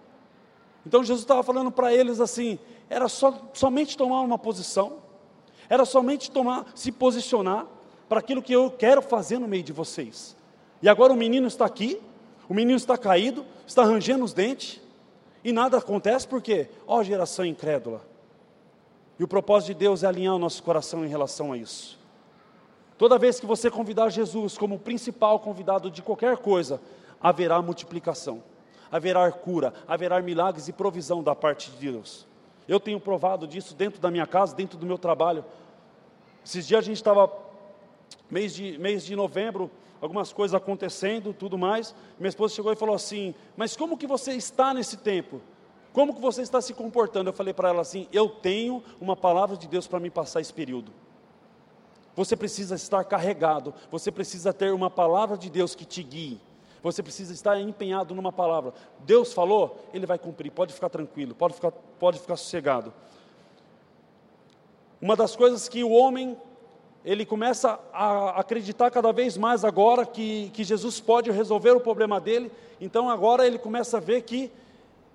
Então 0.84 1.04
Jesus 1.04 1.20
estava 1.20 1.40
falando 1.44 1.70
para 1.70 1.94
eles 1.94 2.18
assim: 2.18 2.58
era 2.90 3.08
só, 3.08 3.48
somente 3.54 3.96
tomar 3.96 4.22
uma 4.22 4.36
posição, 4.36 4.96
era 5.68 5.84
somente 5.84 6.32
tomar, 6.32 6.66
se 6.74 6.90
posicionar 6.90 7.64
para 8.08 8.18
aquilo 8.18 8.42
que 8.42 8.52
eu 8.52 8.72
quero 8.72 9.00
fazer 9.00 9.38
no 9.38 9.46
meio 9.46 9.62
de 9.62 9.72
vocês. 9.72 10.36
E 10.82 10.88
agora 10.88 11.12
o 11.12 11.16
menino 11.16 11.46
está 11.46 11.64
aqui, 11.64 12.00
o 12.48 12.54
menino 12.54 12.76
está 12.76 12.98
caído, 12.98 13.46
está 13.64 13.84
rangendo 13.84 14.24
os 14.24 14.32
dentes, 14.32 14.80
e 15.44 15.52
nada 15.52 15.78
acontece 15.78 16.26
porque, 16.26 16.68
ó 16.88 17.04
geração 17.04 17.44
incrédula, 17.44 18.02
e 19.16 19.22
o 19.22 19.28
propósito 19.28 19.68
de 19.68 19.74
Deus 19.74 20.02
é 20.02 20.08
alinhar 20.08 20.34
o 20.34 20.40
nosso 20.40 20.60
coração 20.64 21.04
em 21.04 21.08
relação 21.08 21.52
a 21.52 21.56
isso. 21.56 21.96
Toda 22.98 23.16
vez 23.16 23.38
que 23.38 23.46
você 23.46 23.70
convidar 23.70 24.08
Jesus 24.08 24.58
como 24.58 24.76
principal 24.76 25.38
convidado 25.38 25.88
de 25.88 26.02
qualquer 26.02 26.36
coisa, 26.38 26.80
haverá 27.20 27.62
multiplicação, 27.62 28.42
haverá 28.90 29.30
cura, 29.30 29.72
haverá 29.86 30.20
milagres 30.20 30.66
e 30.66 30.72
provisão 30.72 31.22
da 31.22 31.34
parte 31.34 31.70
de 31.70 31.92
Deus. 31.92 32.26
Eu 32.66 32.80
tenho 32.80 32.98
provado 32.98 33.46
disso 33.46 33.74
dentro 33.74 34.00
da 34.00 34.10
minha 34.10 34.26
casa, 34.26 34.54
dentro 34.54 34.76
do 34.76 34.84
meu 34.84 34.98
trabalho. 34.98 35.44
Esses 36.44 36.66
dias 36.66 36.80
a 36.80 36.82
gente 36.82 36.96
estava, 36.96 37.32
mês 38.28 38.52
de, 38.52 38.76
mês 38.78 39.04
de 39.04 39.14
novembro, 39.14 39.70
algumas 40.00 40.32
coisas 40.32 40.54
acontecendo, 40.54 41.32
tudo 41.32 41.56
mais. 41.56 41.94
Minha 42.18 42.28
esposa 42.28 42.54
chegou 42.54 42.72
e 42.72 42.76
falou 42.76 42.96
assim: 42.96 43.32
Mas 43.56 43.76
como 43.76 43.96
que 43.96 44.08
você 44.08 44.32
está 44.32 44.74
nesse 44.74 44.96
tempo? 44.96 45.40
Como 45.92 46.14
que 46.14 46.20
você 46.20 46.42
está 46.42 46.60
se 46.60 46.74
comportando? 46.74 47.30
Eu 47.30 47.34
falei 47.34 47.54
para 47.54 47.68
ela 47.68 47.80
assim: 47.82 48.08
eu 48.12 48.28
tenho 48.28 48.82
uma 49.00 49.16
palavra 49.16 49.56
de 49.56 49.68
Deus 49.68 49.86
para 49.86 50.00
me 50.00 50.10
passar 50.10 50.40
esse 50.40 50.52
período. 50.52 50.92
Você 52.18 52.34
precisa 52.34 52.74
estar 52.74 53.04
carregado, 53.04 53.72
você 53.92 54.10
precisa 54.10 54.52
ter 54.52 54.72
uma 54.72 54.90
palavra 54.90 55.38
de 55.38 55.48
Deus 55.48 55.76
que 55.76 55.84
te 55.84 56.02
guie. 56.02 56.40
Você 56.82 57.00
precisa 57.00 57.32
estar 57.32 57.60
empenhado 57.60 58.12
numa 58.12 58.32
palavra. 58.32 58.74
Deus 59.06 59.32
falou, 59.32 59.78
Ele 59.94 60.04
vai 60.04 60.18
cumprir. 60.18 60.50
Pode 60.50 60.74
ficar 60.74 60.88
tranquilo, 60.88 61.32
pode 61.32 61.54
ficar, 61.54 61.70
pode 61.70 62.18
ficar 62.18 62.34
sossegado. 62.34 62.92
Uma 65.00 65.14
das 65.14 65.36
coisas 65.36 65.68
que 65.68 65.84
o 65.84 65.92
homem 65.92 66.36
ele 67.04 67.24
começa 67.24 67.78
a 67.92 68.30
acreditar 68.40 68.90
cada 68.90 69.12
vez 69.12 69.36
mais 69.36 69.64
agora 69.64 70.04
que, 70.04 70.50
que 70.50 70.64
Jesus 70.64 70.98
pode 70.98 71.30
resolver 71.30 71.70
o 71.70 71.80
problema 71.80 72.20
dele. 72.20 72.50
Então 72.80 73.08
agora 73.08 73.46
ele 73.46 73.60
começa 73.60 73.98
a 73.98 74.00
ver 74.00 74.22
que 74.22 74.50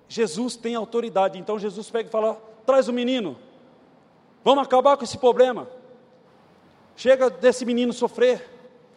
Jesus 0.08 0.56
tem 0.56 0.74
autoridade. 0.74 1.38
Então 1.38 1.58
Jesus 1.58 1.90
pega 1.90 2.08
e 2.08 2.10
fala: 2.10 2.42
traz 2.64 2.88
o 2.88 2.94
menino, 2.94 3.36
vamos 4.42 4.64
acabar 4.64 4.96
com 4.96 5.04
esse 5.04 5.18
problema. 5.18 5.68
Chega 6.96 7.28
desse 7.28 7.64
menino 7.64 7.92
sofrer, 7.92 8.48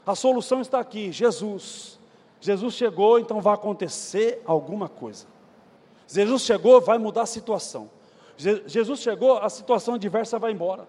a 0.06 0.16
solução 0.16 0.62
está 0.62 0.80
aqui: 0.80 1.12
Jesus. 1.12 1.98
Jesus 2.40 2.76
chegou, 2.76 3.20
então 3.20 3.42
vai 3.42 3.54
acontecer 3.54 4.42
alguma 4.46 4.88
coisa. 4.88 5.26
Jesus 6.08 6.44
chegou, 6.44 6.80
vai 6.80 6.98
mudar 6.98 7.24
a 7.24 7.26
situação. 7.26 7.90
Jesus 8.38 9.00
chegou, 9.00 9.38
a 9.40 9.50
situação 9.50 9.96
adversa 9.96 10.38
vai 10.38 10.52
embora. 10.52 10.88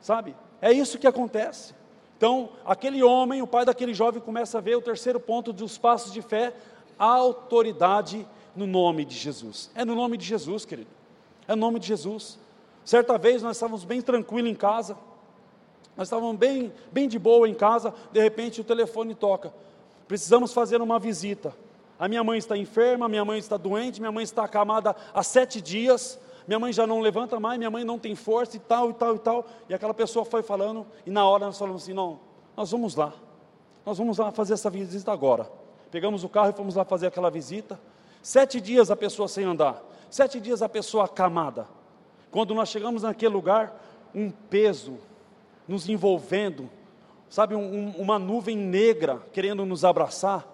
Sabe? 0.00 0.34
É 0.60 0.72
isso 0.72 0.98
que 0.98 1.06
acontece. 1.06 1.74
Então, 2.16 2.50
aquele 2.64 3.02
homem, 3.02 3.40
o 3.40 3.46
pai 3.46 3.64
daquele 3.64 3.94
jovem, 3.94 4.20
começa 4.20 4.58
a 4.58 4.60
ver 4.60 4.76
o 4.76 4.82
terceiro 4.82 5.18
ponto 5.18 5.52
dos 5.52 5.78
passos 5.78 6.12
de 6.12 6.20
fé, 6.20 6.52
a 6.98 7.06
autoridade 7.06 8.26
no 8.54 8.66
nome 8.66 9.04
de 9.04 9.16
Jesus. 9.16 9.70
É 9.74 9.84
no 9.84 9.94
nome 9.94 10.16
de 10.16 10.24
Jesus, 10.24 10.64
querido. 10.64 10.90
É 11.46 11.54
no 11.54 11.60
nome 11.60 11.78
de 11.78 11.86
Jesus. 11.86 12.38
Certa 12.84 13.16
vez 13.16 13.42
nós 13.42 13.56
estávamos 13.56 13.84
bem 13.84 14.02
tranquilos 14.02 14.50
em 14.50 14.54
casa. 14.54 14.96
Nós 15.96 16.08
estávamos 16.08 16.36
bem, 16.36 16.72
bem 16.90 17.06
de 17.06 17.18
boa 17.18 17.48
em 17.48 17.54
casa, 17.54 17.92
de 18.10 18.20
repente 18.20 18.60
o 18.60 18.64
telefone 18.64 19.14
toca. 19.14 19.52
Precisamos 20.08 20.52
fazer 20.52 20.80
uma 20.80 20.98
visita. 20.98 21.54
A 21.98 22.08
minha 22.08 22.24
mãe 22.24 22.38
está 22.38 22.56
enferma, 22.56 23.08
minha 23.08 23.24
mãe 23.24 23.38
está 23.38 23.56
doente, 23.56 24.00
minha 24.00 24.10
mãe 24.10 24.24
está 24.24 24.44
acamada 24.44 24.96
há 25.14 25.22
sete 25.22 25.60
dias, 25.60 26.18
minha 26.48 26.58
mãe 26.58 26.72
já 26.72 26.86
não 26.86 27.00
levanta 27.00 27.38
mais, 27.38 27.58
minha 27.58 27.70
mãe 27.70 27.84
não 27.84 27.98
tem 27.98 28.14
força 28.14 28.56
e 28.56 28.60
tal, 28.60 28.90
e 28.90 28.94
tal, 28.94 29.14
e 29.14 29.18
tal. 29.18 29.46
E 29.68 29.74
aquela 29.74 29.94
pessoa 29.94 30.24
foi 30.24 30.42
falando, 30.42 30.86
e 31.06 31.10
na 31.10 31.24
hora 31.24 31.46
nós 31.46 31.58
falamos 31.58 31.82
assim: 31.82 31.92
não, 31.92 32.18
nós 32.56 32.70
vamos 32.70 32.96
lá, 32.96 33.12
nós 33.86 33.98
vamos 33.98 34.18
lá 34.18 34.32
fazer 34.32 34.54
essa 34.54 34.70
visita 34.70 35.12
agora. 35.12 35.48
Pegamos 35.90 36.24
o 36.24 36.28
carro 36.28 36.50
e 36.50 36.52
fomos 36.54 36.74
lá 36.74 36.84
fazer 36.84 37.06
aquela 37.06 37.30
visita. 37.30 37.78
Sete 38.22 38.60
dias 38.60 38.90
a 38.90 38.96
pessoa 38.96 39.28
sem 39.28 39.44
andar, 39.44 39.82
sete 40.10 40.40
dias 40.40 40.62
a 40.62 40.68
pessoa 40.68 41.04
acamada. 41.04 41.66
Quando 42.30 42.54
nós 42.54 42.70
chegamos 42.70 43.02
naquele 43.02 43.34
lugar, 43.34 43.78
um 44.14 44.30
peso 44.30 44.98
nos 45.66 45.88
envolvendo, 45.88 46.68
sabe, 47.28 47.54
um, 47.54 47.90
uma 47.96 48.18
nuvem 48.18 48.56
negra 48.56 49.22
querendo 49.32 49.64
nos 49.64 49.84
abraçar, 49.84 50.46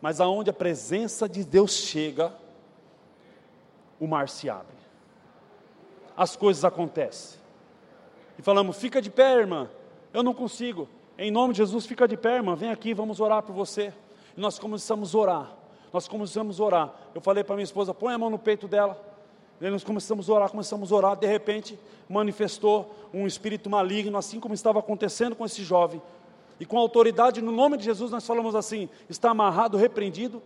mas 0.00 0.20
aonde 0.20 0.50
a 0.50 0.52
presença 0.52 1.28
de 1.28 1.44
Deus 1.44 1.72
chega, 1.72 2.32
o 3.98 4.06
mar 4.06 4.28
se 4.28 4.48
abre, 4.50 4.76
as 6.16 6.36
coisas 6.36 6.64
acontecem. 6.64 7.38
E 8.38 8.42
falamos: 8.42 8.76
fica 8.76 9.00
de 9.00 9.10
pé, 9.10 9.34
irmã, 9.38 9.70
eu 10.12 10.22
não 10.22 10.34
consigo. 10.34 10.88
Em 11.18 11.30
nome 11.30 11.54
de 11.54 11.58
Jesus, 11.58 11.86
fica 11.86 12.06
de 12.06 12.16
pé, 12.16 12.36
irmã, 12.36 12.54
vem 12.54 12.70
aqui, 12.70 12.92
vamos 12.92 13.20
orar 13.20 13.42
por 13.42 13.54
você. 13.54 13.92
E 14.36 14.40
nós 14.40 14.58
começamos 14.58 15.14
a 15.14 15.18
orar 15.18 15.56
nós 15.96 16.06
começamos 16.06 16.60
a 16.60 16.64
orar. 16.64 16.94
Eu 17.14 17.22
falei 17.22 17.42
para 17.42 17.56
minha 17.56 17.64
esposa, 17.64 17.94
põe 17.94 18.12
a 18.12 18.18
mão 18.18 18.28
no 18.28 18.38
peito 18.38 18.68
dela. 18.68 19.00
E 19.60 19.70
nós 19.70 19.82
começamos 19.82 20.28
a 20.28 20.34
orar, 20.34 20.50
começamos 20.50 20.92
a 20.92 20.96
orar. 20.96 21.16
De 21.16 21.26
repente, 21.26 21.78
manifestou 22.08 22.94
um 23.12 23.26
espírito 23.26 23.70
maligno, 23.70 24.18
assim 24.18 24.38
como 24.38 24.54
estava 24.54 24.78
acontecendo 24.78 25.34
com 25.34 25.44
esse 25.44 25.62
jovem. 25.62 26.00
E 26.60 26.66
com 26.66 26.78
autoridade, 26.78 27.42
no 27.42 27.52
nome 27.52 27.76
de 27.76 27.84
Jesus, 27.84 28.10
nós 28.10 28.26
falamos 28.26 28.54
assim: 28.54 28.88
está 29.08 29.30
amarrado, 29.30 29.76
repreendido, 29.76 30.42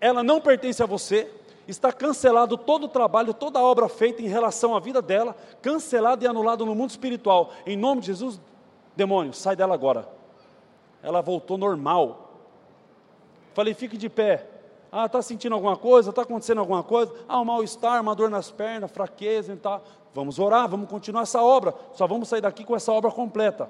ela 0.00 0.22
não 0.22 0.40
pertence 0.40 0.82
a 0.82 0.86
você, 0.86 1.30
está 1.68 1.92
cancelado 1.92 2.56
todo 2.56 2.84
o 2.84 2.88
trabalho, 2.88 3.34
toda 3.34 3.58
a 3.58 3.62
obra 3.62 3.88
feita 3.88 4.22
em 4.22 4.28
relação 4.28 4.76
à 4.76 4.80
vida 4.80 5.00
dela, 5.02 5.36
cancelado 5.62 6.24
e 6.24 6.28
anulado 6.28 6.64
no 6.64 6.74
mundo 6.74 6.90
espiritual. 6.90 7.52
Em 7.66 7.76
nome 7.76 8.00
de 8.00 8.08
Jesus, 8.08 8.40
demônio, 8.94 9.32
sai 9.32 9.56
dela 9.56 9.74
agora. 9.74 10.08
Ela 11.02 11.20
voltou 11.20 11.56
normal. 11.56 12.34
Falei, 13.54 13.74
fique 13.74 13.96
de 13.96 14.08
pé. 14.08 14.46
Ah, 14.98 15.04
está 15.04 15.20
sentindo 15.20 15.54
alguma 15.54 15.76
coisa? 15.76 16.08
Está 16.08 16.22
acontecendo 16.22 16.56
alguma 16.56 16.82
coisa? 16.82 17.12
Ah, 17.28 17.38
um 17.38 17.44
mal-estar, 17.44 18.00
uma 18.00 18.14
dor 18.14 18.30
nas 18.30 18.50
pernas, 18.50 18.90
fraqueza 18.90 19.52
e 19.52 19.56
tal. 19.56 19.84
Vamos 20.14 20.38
orar, 20.38 20.66
vamos 20.66 20.88
continuar 20.88 21.20
essa 21.20 21.42
obra. 21.42 21.74
Só 21.92 22.06
vamos 22.06 22.30
sair 22.30 22.40
daqui 22.40 22.64
com 22.64 22.74
essa 22.74 22.90
obra 22.90 23.10
completa. 23.10 23.68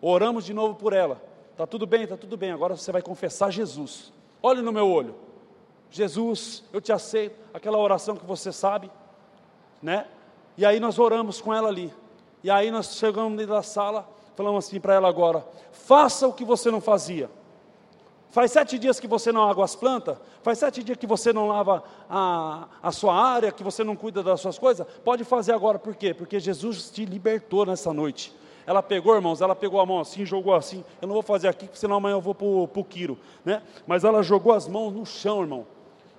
Oramos 0.00 0.46
de 0.46 0.54
novo 0.54 0.74
por 0.74 0.94
ela. 0.94 1.20
Está 1.50 1.66
tudo 1.66 1.86
bem, 1.86 2.04
está 2.04 2.16
tudo 2.16 2.34
bem. 2.38 2.50
Agora 2.50 2.74
você 2.74 2.90
vai 2.90 3.02
confessar 3.02 3.50
Jesus. 3.50 4.10
Olhe 4.42 4.62
no 4.62 4.72
meu 4.72 4.88
olho. 4.88 5.14
Jesus, 5.90 6.64
eu 6.72 6.80
te 6.80 6.94
aceito. 6.94 7.38
Aquela 7.52 7.76
oração 7.76 8.16
que 8.16 8.24
você 8.24 8.50
sabe, 8.50 8.90
né? 9.82 10.06
E 10.56 10.64
aí 10.64 10.80
nós 10.80 10.98
oramos 10.98 11.42
com 11.42 11.52
ela 11.52 11.68
ali. 11.68 11.92
E 12.42 12.50
aí 12.50 12.70
nós 12.70 12.96
chegamos 12.96 13.36
dentro 13.36 13.52
da 13.52 13.62
sala, 13.62 14.08
falamos 14.34 14.66
assim 14.66 14.80
para 14.80 14.94
ela 14.94 15.10
agora: 15.10 15.46
faça 15.72 16.26
o 16.26 16.32
que 16.32 16.42
você 16.42 16.70
não 16.70 16.80
fazia. 16.80 17.28
Faz 18.32 18.50
sete 18.50 18.78
dias 18.78 18.98
que 18.98 19.06
você 19.06 19.30
não 19.30 19.46
água 19.46 19.62
as 19.62 19.76
plantas, 19.76 20.16
faz 20.42 20.56
sete 20.56 20.82
dias 20.82 20.96
que 20.96 21.06
você 21.06 21.34
não 21.34 21.48
lava 21.48 21.84
a, 22.08 22.66
a 22.82 22.90
sua 22.90 23.14
área, 23.14 23.52
que 23.52 23.62
você 23.62 23.84
não 23.84 23.94
cuida 23.94 24.22
das 24.22 24.40
suas 24.40 24.58
coisas, 24.58 24.86
pode 25.04 25.22
fazer 25.22 25.52
agora, 25.52 25.78
por 25.78 25.94
quê? 25.94 26.14
Porque 26.14 26.40
Jesus 26.40 26.90
te 26.90 27.04
libertou 27.04 27.66
nessa 27.66 27.92
noite. 27.92 28.34
Ela 28.66 28.82
pegou, 28.82 29.14
irmãos, 29.14 29.42
ela 29.42 29.54
pegou 29.54 29.78
a 29.80 29.84
mão 29.84 30.00
assim, 30.00 30.24
jogou 30.24 30.54
assim. 30.54 30.82
Eu 31.02 31.08
não 31.08 31.12
vou 31.12 31.22
fazer 31.22 31.46
aqui, 31.46 31.66
porque 31.66 31.78
senão 31.78 31.96
amanhã 31.96 32.14
eu 32.14 32.22
vou 32.22 32.34
para 32.34 32.80
o 32.80 32.84
Quiro. 32.84 33.18
Né? 33.44 33.60
Mas 33.86 34.02
ela 34.02 34.22
jogou 34.22 34.54
as 34.54 34.66
mãos 34.66 34.94
no 34.94 35.04
chão, 35.04 35.42
irmão. 35.42 35.66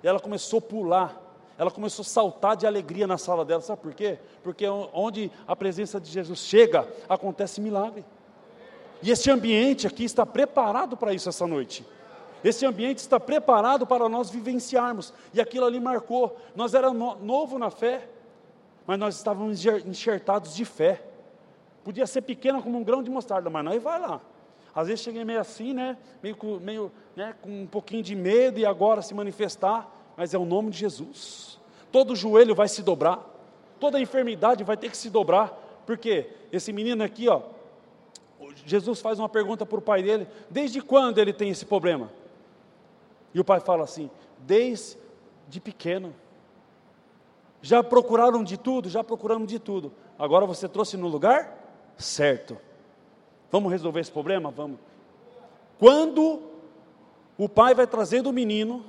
E 0.00 0.06
ela 0.06 0.20
começou 0.20 0.58
a 0.58 0.62
pular. 0.62 1.20
Ela 1.58 1.70
começou 1.70 2.04
a 2.04 2.06
saltar 2.06 2.56
de 2.56 2.64
alegria 2.64 3.08
na 3.08 3.18
sala 3.18 3.44
dela. 3.44 3.60
Sabe 3.60 3.80
por 3.82 3.92
quê? 3.92 4.20
Porque 4.42 4.68
onde 4.68 5.32
a 5.48 5.56
presença 5.56 6.00
de 6.00 6.08
Jesus 6.12 6.38
chega, 6.40 6.86
acontece 7.08 7.60
milagre. 7.60 8.04
E 9.02 9.10
esse 9.10 9.30
ambiente 9.32 9.86
aqui 9.86 10.04
está 10.04 10.24
preparado 10.24 10.96
para 10.96 11.12
isso 11.12 11.28
essa 11.28 11.46
noite. 11.46 11.84
Esse 12.44 12.66
ambiente 12.66 12.98
está 12.98 13.18
preparado 13.18 13.86
para 13.86 14.06
nós 14.06 14.28
vivenciarmos. 14.28 15.14
E 15.32 15.40
aquilo 15.40 15.64
ali 15.64 15.80
marcou. 15.80 16.36
Nós 16.54 16.72
no, 16.72 17.14
novo 17.16 17.58
na 17.58 17.70
fé, 17.70 18.06
mas 18.86 18.98
nós 18.98 19.16
estávamos 19.16 19.64
enxertados 19.64 20.54
de 20.54 20.66
fé. 20.66 21.02
Podia 21.82 22.06
ser 22.06 22.20
pequena 22.20 22.60
como 22.60 22.78
um 22.78 22.84
grão 22.84 23.02
de 23.02 23.10
mostarda, 23.10 23.48
mas 23.48 23.64
nós 23.64 23.82
vai 23.82 23.98
lá. 23.98 24.20
Às 24.74 24.88
vezes 24.88 25.02
cheguei 25.02 25.24
meio 25.24 25.40
assim, 25.40 25.72
né? 25.72 25.96
Meio, 26.22 26.36
meio 26.60 26.92
né? 27.16 27.34
com 27.40 27.62
um 27.62 27.66
pouquinho 27.66 28.02
de 28.02 28.14
medo 28.14 28.58
e 28.58 28.66
agora 28.66 29.00
se 29.00 29.14
manifestar, 29.14 29.90
mas 30.14 30.34
é 30.34 30.38
o 30.38 30.44
nome 30.44 30.70
de 30.70 30.78
Jesus. 30.78 31.58
Todo 31.90 32.14
joelho 32.14 32.54
vai 32.54 32.68
se 32.68 32.82
dobrar, 32.82 33.24
toda 33.80 34.00
enfermidade 34.00 34.64
vai 34.64 34.76
ter 34.76 34.90
que 34.90 34.96
se 34.96 35.08
dobrar, 35.08 35.82
porque 35.86 36.28
esse 36.52 36.72
menino 36.72 37.04
aqui, 37.04 37.28
ó, 37.28 37.42
Jesus 38.66 39.00
faz 39.00 39.18
uma 39.18 39.28
pergunta 39.28 39.64
para 39.64 39.78
o 39.78 39.82
pai 39.82 40.02
dele: 40.02 40.26
desde 40.50 40.80
quando 40.80 41.18
ele 41.18 41.32
tem 41.32 41.50
esse 41.50 41.64
problema? 41.64 42.10
E 43.34 43.40
o 43.40 43.44
pai 43.44 43.60
fala 43.60 43.84
assim: 43.84 44.08
desde 44.38 44.96
pequeno. 45.62 46.14
Já 47.60 47.82
procuraram 47.82 48.44
de 48.44 48.56
tudo? 48.58 48.88
Já 48.88 49.02
procuramos 49.02 49.48
de 49.48 49.58
tudo. 49.58 49.90
Agora 50.18 50.46
você 50.46 50.68
trouxe 50.68 50.96
no 50.96 51.08
lugar 51.08 51.64
certo. 51.96 52.58
Vamos 53.50 53.72
resolver 53.72 54.00
esse 54.00 54.12
problema? 54.12 54.50
Vamos. 54.50 54.78
Quando 55.78 56.42
o 57.38 57.48
pai 57.48 57.74
vai 57.74 57.86
trazendo 57.86 58.30
o 58.30 58.32
menino, 58.32 58.84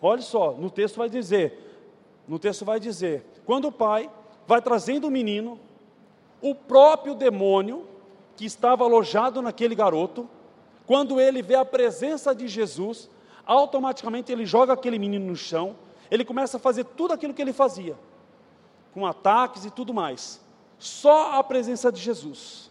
olha 0.00 0.22
só, 0.22 0.52
no 0.52 0.70
texto 0.70 0.96
vai 0.96 1.08
dizer, 1.08 1.58
no 2.26 2.38
texto 2.38 2.64
vai 2.64 2.78
dizer, 2.78 3.24
quando 3.44 3.68
o 3.68 3.72
pai 3.72 4.10
vai 4.46 4.62
trazendo 4.62 5.06
o 5.06 5.10
menino, 5.10 5.58
o 6.40 6.54
próprio 6.54 7.14
demônio 7.14 7.86
que 8.36 8.44
estava 8.44 8.84
alojado 8.84 9.42
naquele 9.42 9.74
garoto, 9.74 10.28
quando 10.86 11.20
ele 11.20 11.42
vê 11.42 11.54
a 11.54 11.64
presença 11.64 12.34
de 12.34 12.46
Jesus, 12.46 13.10
automaticamente 13.46 14.32
ele 14.32 14.44
joga 14.44 14.72
aquele 14.72 14.98
menino 14.98 15.26
no 15.26 15.36
chão, 15.36 15.76
ele 16.10 16.24
começa 16.24 16.56
a 16.56 16.60
fazer 16.60 16.84
tudo 16.84 17.14
aquilo 17.14 17.32
que 17.32 17.40
ele 17.40 17.52
fazia, 17.52 17.96
com 18.92 19.06
ataques 19.06 19.64
e 19.64 19.70
tudo 19.70 19.94
mais. 19.94 20.40
Só 20.78 21.38
a 21.38 21.44
presença 21.44 21.90
de 21.90 22.00
Jesus. 22.00 22.70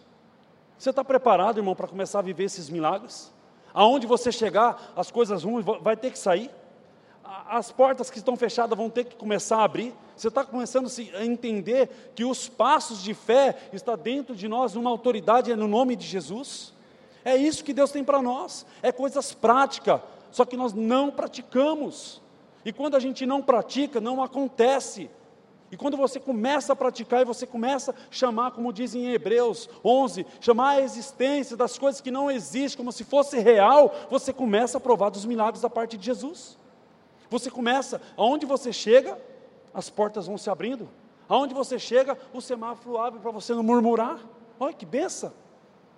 Você 0.78 0.90
está 0.90 1.04
preparado, 1.04 1.58
irmão, 1.58 1.76
para 1.76 1.88
começar 1.88 2.20
a 2.20 2.22
viver 2.22 2.44
esses 2.44 2.70
milagres? 2.70 3.34
Aonde 3.74 4.06
você 4.06 4.32
chegar, 4.32 4.94
as 4.96 5.10
coisas 5.10 5.44
ruins 5.44 5.66
vai 5.82 5.98
ter 5.98 6.12
que 6.12 6.20
sair. 6.20 6.52
As 7.48 7.72
portas 7.72 8.10
que 8.10 8.18
estão 8.18 8.36
fechadas 8.36 8.78
vão 8.78 8.90
ter 8.90 9.06
que 9.06 9.16
começar 9.16 9.58
a 9.58 9.64
abrir. 9.64 9.94
Você 10.16 10.28
está 10.28 10.46
começando 10.46 10.90
a 11.18 11.26
entender 11.26 12.12
que 12.16 12.24
os 12.24 12.48
passos 12.48 13.02
de 13.02 13.14
fé 13.14 13.70
está 13.74 13.96
dentro 13.96 14.36
de 14.36 14.48
nós, 14.48 14.76
uma 14.76 14.90
autoridade 14.90 15.52
é 15.52 15.56
no 15.56 15.68
nome 15.68 15.96
de 15.96 16.06
Jesus. 16.06 16.74
É 17.24 17.36
isso 17.36 17.64
que 17.64 17.74
Deus 17.74 17.92
tem 17.92 18.04
para 18.04 18.22
nós. 18.22 18.66
É 18.84 18.92
coisas 18.92 19.34
práticas, 19.34 20.00
só 20.36 20.44
que 20.44 20.58
nós 20.58 20.74
não 20.74 21.10
praticamos. 21.10 22.22
E 22.66 22.74
quando 22.74 22.96
a 22.96 23.00
gente 23.00 23.26
não 23.26 23.42
pratica, 23.42 24.02
não 24.02 24.22
acontece. 24.22 25.10
E 25.72 25.78
quando 25.78 25.96
você 25.96 26.20
começa 26.20 26.74
a 26.74 26.76
praticar 26.76 27.22
e 27.22 27.26
você 27.26 27.48
começa 27.48 27.92
a 27.92 27.96
chamar, 28.12 28.52
como 28.52 28.74
dizem 28.74 29.06
em 29.06 29.14
Hebreus 29.14 29.70
11, 29.82 30.26
chamar 30.42 30.72
a 30.72 30.82
existência 30.82 31.56
das 31.56 31.78
coisas 31.78 32.02
que 32.02 32.12
não 32.12 32.30
existem 32.30 32.78
como 32.78 32.92
se 32.92 33.06
fosse 33.06 33.40
real, 33.40 33.96
você 34.10 34.34
começa 34.34 34.78
a 34.78 34.82
provar 34.82 35.10
dos 35.10 35.24
milagres 35.24 35.62
da 35.62 35.70
parte 35.70 35.96
de 35.96 36.06
Jesus. 36.06 36.60
Você 37.30 37.50
começa, 37.50 38.02
aonde 38.18 38.46
você 38.46 38.74
chega, 38.74 39.18
as 39.74 39.90
portas 39.90 40.28
vão 40.28 40.38
se 40.38 40.50
abrindo. 40.50 40.90
Aonde 41.30 41.54
você 41.54 41.80
chega, 41.80 42.18
o 42.34 42.42
semáforo 42.42 42.98
abre 42.98 43.22
para 43.22 43.32
você 43.32 43.54
não 43.54 43.64
murmurar. 43.64 44.20
Olha 44.60 44.74
que 44.74 44.86
benção. 44.86 45.32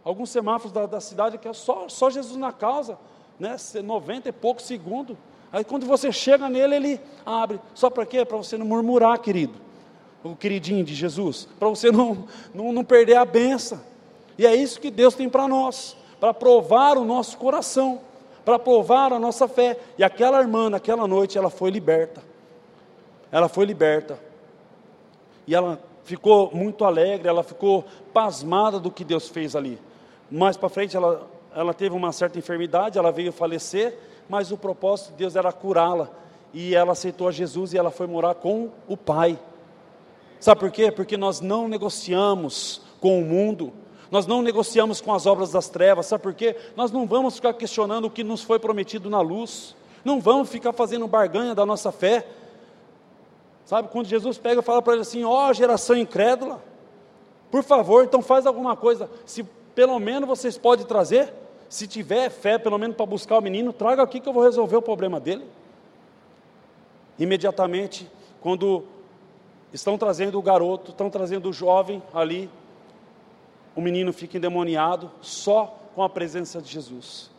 Alguns 0.04 0.30
semáforos 0.30 0.71
da, 0.71 0.86
da 0.86 1.02
cidade 1.02 1.39
que 1.39 1.47
é 1.47 1.54
só, 1.54 1.89
só 1.89 2.12
Jesus 2.12 2.38
na 2.38 2.54
causa, 2.54 3.00
né? 3.39 3.56
90 3.84 4.30
e 4.30 4.32
poucos 4.32 4.65
segundos. 4.65 5.17
Aí 5.52 5.63
quando 5.63 5.86
você 5.86 6.12
chega 6.12 6.50
nele, 6.50 6.76
ele 6.76 7.02
abre. 7.26 7.60
Só 7.73 7.89
para 7.89 8.06
quê? 8.06 8.26
Para 8.26 8.38
você 8.38 8.58
não 8.58 8.65
murmurar, 8.65 9.17
querido. 9.19 9.54
O 10.23 10.36
queridinho 10.36 10.84
de 10.84 10.93
Jesus. 10.93 11.47
Para 11.60 11.69
você 11.69 11.91
não, 11.91 12.28
não, 12.54 12.71
não 12.73 12.84
perder 12.84 13.15
a 13.15 13.26
benção. 13.26 13.80
E 14.38 14.45
é 14.45 14.56
isso 14.56 14.80
que 14.80 14.91
Deus 14.91 15.15
tem 15.15 15.30
para 15.30 15.47
nós. 15.47 15.95
Para 16.19 16.34
provar 16.34 16.97
o 16.97 17.06
nosso 17.06 17.38
coração. 17.38 18.02
Para 18.43 18.60
provar 18.60 19.13
a 19.13 19.19
nossa 19.19 19.47
fé. 19.47 19.80
E 19.97 20.04
aquela 20.04 20.39
irmã, 20.39 20.69
naquela 20.69 21.08
noite, 21.08 21.38
ela 21.38 21.50
foi 21.50 21.69
liberta. 21.69 22.21
Ela 23.32 23.47
foi 23.47 23.65
liberta. 23.65 24.19
E 25.45 25.56
ela 25.56 25.80
ficou 26.04 26.50
muito 26.54 26.86
alegre, 26.86 27.28
ela 27.28 27.43
ficou 27.43 27.86
pasmada 28.13 28.80
do 28.80 28.89
que 28.89 29.04
Deus 29.04 29.28
fez 29.28 29.56
ali. 29.56 29.80
Mais 30.32 30.56
para 30.56 30.69
frente, 30.69 30.95
ela, 30.95 31.28
ela 31.59 31.73
teve 31.73 31.95
uma 31.95 32.11
certa 32.11 32.37
enfermidade, 32.37 32.97
ela 32.97 33.11
veio 33.11 33.31
falecer 33.31 33.97
mas 34.29 34.51
o 34.51 34.57
propósito 34.57 35.11
de 35.11 35.17
Deus 35.17 35.35
era 35.35 35.51
curá-la. 35.51 36.09
E 36.53 36.75
ela 36.75 36.93
aceitou 36.93 37.27
a 37.27 37.31
Jesus 37.31 37.73
e 37.73 37.77
ela 37.77 37.91
foi 37.91 38.07
morar 38.07 38.35
com 38.35 38.69
o 38.87 38.97
Pai. 38.97 39.39
Sabe 40.39 40.59
por 40.59 40.71
quê? 40.71 40.91
Porque 40.91 41.17
nós 41.17 41.41
não 41.41 41.67
negociamos 41.67 42.81
com 42.99 43.19
o 43.19 43.25
mundo, 43.25 43.73
nós 44.09 44.25
não 44.25 44.41
negociamos 44.41 45.01
com 45.01 45.13
as 45.13 45.25
obras 45.25 45.51
das 45.51 45.67
trevas, 45.67 46.05
sabe 46.05 46.23
por 46.23 46.33
quê? 46.33 46.55
Nós 46.75 46.91
não 46.91 47.05
vamos 47.05 47.35
ficar 47.35 47.53
questionando 47.53 48.05
o 48.05 48.09
que 48.09 48.23
nos 48.23 48.43
foi 48.43 48.59
prometido 48.59 49.09
na 49.09 49.19
luz, 49.19 49.75
não 50.05 50.19
vamos 50.19 50.49
ficar 50.49 50.73
fazendo 50.73 51.07
barganha 51.07 51.53
da 51.53 51.65
nossa 51.65 51.91
fé. 51.91 52.25
Sabe, 53.65 53.89
quando 53.89 54.07
Jesus 54.07 54.37
pega 54.37 54.61
e 54.61 54.63
fala 54.63 54.81
para 54.81 54.93
ele 54.93 55.01
assim: 55.01 55.23
ó 55.23 55.49
oh, 55.49 55.53
geração 55.53 55.95
incrédula, 55.97 56.63
por 57.51 57.63
favor, 57.63 58.03
então 58.03 58.21
faz 58.21 58.45
alguma 58.45 58.75
coisa, 58.75 59.09
se 59.25 59.43
pelo 59.75 59.99
menos 59.99 60.29
vocês 60.29 60.57
podem 60.57 60.85
trazer, 60.85 61.33
se 61.69 61.88
tiver 61.88 62.30
fé, 62.30 62.58
pelo 62.58 62.77
menos 62.77 62.95
para 62.95 63.06
buscar 63.06 63.38
o 63.38 63.41
menino, 63.41 63.73
traga 63.73 64.03
aqui 64.03 64.19
que 64.19 64.30
eu 64.30 64.34
vou 64.34 64.43
resolver 64.43 64.77
o 64.77 64.82
problema 64.82 65.19
dele. 65.19 65.45
Imediatamente, 67.19 68.10
quando 68.41 68.86
estão 69.73 69.97
trazendo 69.97 70.38
o 70.38 70.41
garoto, 70.41 70.91
estão 70.91 71.10
trazendo 71.10 71.49
o 71.49 71.53
jovem 71.53 72.01
ali, 72.13 72.49
o 73.75 73.82
menino 73.82 74.13
fica 74.13 74.38
endemoniado 74.38 75.12
só 75.21 75.77
com 75.93 76.01
a 76.03 76.10
presença 76.10 76.62
de 76.62 76.71
Jesus. 76.71 77.30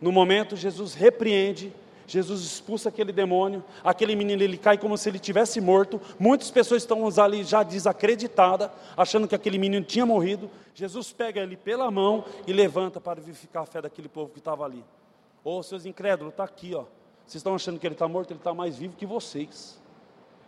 No 0.00 0.10
momento, 0.10 0.56
Jesus 0.56 0.94
repreende 0.94 1.72
Jesus 2.06 2.42
expulsa 2.42 2.88
aquele 2.88 3.12
demônio, 3.12 3.64
aquele 3.82 4.14
menino 4.14 4.42
ele 4.42 4.58
cai 4.58 4.76
como 4.76 4.96
se 4.98 5.08
ele 5.08 5.18
tivesse 5.18 5.60
morto. 5.60 6.00
Muitas 6.18 6.50
pessoas 6.50 6.82
estão 6.82 7.08
ali 7.20 7.44
já 7.44 7.62
desacreditadas, 7.62 8.70
achando 8.96 9.26
que 9.26 9.34
aquele 9.34 9.58
menino 9.58 9.84
tinha 9.84 10.04
morrido. 10.04 10.50
Jesus 10.74 11.12
pega 11.12 11.40
ele 11.40 11.56
pela 11.56 11.90
mão 11.90 12.24
e 12.46 12.52
levanta 12.52 13.00
para 13.00 13.20
verificar 13.20 13.62
a 13.62 13.66
fé 13.66 13.80
daquele 13.80 14.08
povo 14.08 14.30
que 14.30 14.38
estava 14.38 14.64
ali. 14.64 14.84
Ô 15.42 15.58
oh, 15.58 15.62
seus 15.62 15.86
incrédulos, 15.86 16.32
está 16.32 16.44
aqui, 16.44 16.74
ó. 16.74 16.84
Vocês 17.26 17.36
estão 17.36 17.54
achando 17.54 17.78
que 17.78 17.86
ele 17.86 17.94
está 17.94 18.06
morto, 18.06 18.30
ele 18.30 18.40
está 18.40 18.52
mais 18.52 18.76
vivo 18.76 18.94
que 18.96 19.06
vocês. 19.06 19.80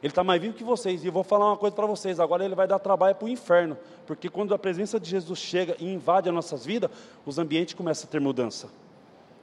Ele 0.03 0.11
está 0.11 0.23
mais 0.23 0.41
vivo 0.41 0.55
que 0.55 0.65
vocês. 0.65 1.03
E 1.03 1.07
eu 1.07 1.13
vou 1.13 1.25
falar 1.25 1.47
uma 1.47 1.57
coisa 1.57 1.75
para 1.75 1.87
vocês: 1.87 2.21
agora 2.21 2.45
ele 2.45 2.55
vai 2.55 2.67
dar 2.67 2.79
trabalho 2.79 3.15
para 3.15 3.25
o 3.25 3.29
inferno. 3.29 3.79
Porque 4.07 4.29
quando 4.29 4.55
a 4.55 4.59
presença 4.59 5.01
de 5.01 5.09
Jesus 5.09 5.39
chega 5.39 5.75
e 5.79 5.87
invade 5.91 6.29
as 6.29 6.35
nossas 6.35 6.67
vidas, 6.67 6.91
os 7.25 7.39
ambientes 7.39 7.75
começam 7.75 8.07
a 8.07 8.11
ter 8.11 8.21
mudança. 8.21 8.69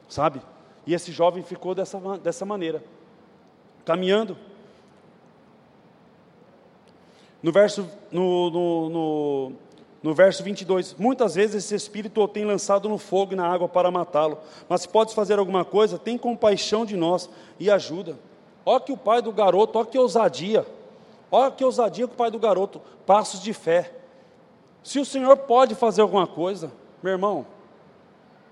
Sabe? 0.08 0.42
E 0.86 0.94
esse 0.94 1.12
jovem 1.12 1.44
ficou 1.44 1.74
dessa, 1.74 2.00
dessa 2.18 2.46
maneira, 2.46 2.84
caminhando. 3.86 4.38
No 7.42 7.52
verso, 7.52 7.90
no, 8.12 8.50
no, 8.50 8.90
no, 8.90 9.52
no 10.02 10.14
verso 10.14 10.44
22, 10.44 10.96
muitas 10.96 11.36
vezes 11.36 11.64
esse 11.64 11.76
espírito 11.76 12.22
o 12.22 12.28
tem 12.28 12.46
lançado 12.46 12.90
no 12.90 12.98
fogo 12.98 13.34
e 13.34 13.36
na 13.36 13.48
água 13.48 13.68
para 13.68 13.92
matá-lo, 13.92 14.38
mas 14.68 14.82
se 14.82 14.90
podes 14.90 15.14
fazer 15.14 15.40
alguma 15.40 15.64
coisa, 15.64 15.98
tem 15.98 16.18
compaixão 16.18 16.86
de 16.86 16.96
nós 16.96 17.30
e 17.60 17.70
ajuda. 17.70 18.18
Olha 18.66 18.80
que 18.80 18.92
o 18.92 18.98
pai 18.98 19.22
do 19.22 19.32
garoto, 19.32 19.78
olha 19.78 19.88
que 19.88 19.98
ousadia, 19.98 20.66
olha 21.32 21.52
que 21.52 21.64
ousadia 21.64 22.08
que 22.08 22.14
o 22.14 22.18
pai 22.18 22.32
do 22.32 22.40
garoto, 22.40 22.82
passos 23.06 23.42
de 23.42 23.54
fé. 23.54 23.94
Se 24.84 25.00
o 25.00 25.06
Senhor 25.06 25.36
pode 25.38 25.76
fazer 25.76 26.02
alguma 26.02 26.28
coisa, 26.28 26.72
meu 27.02 27.14
irmão, 27.14 27.46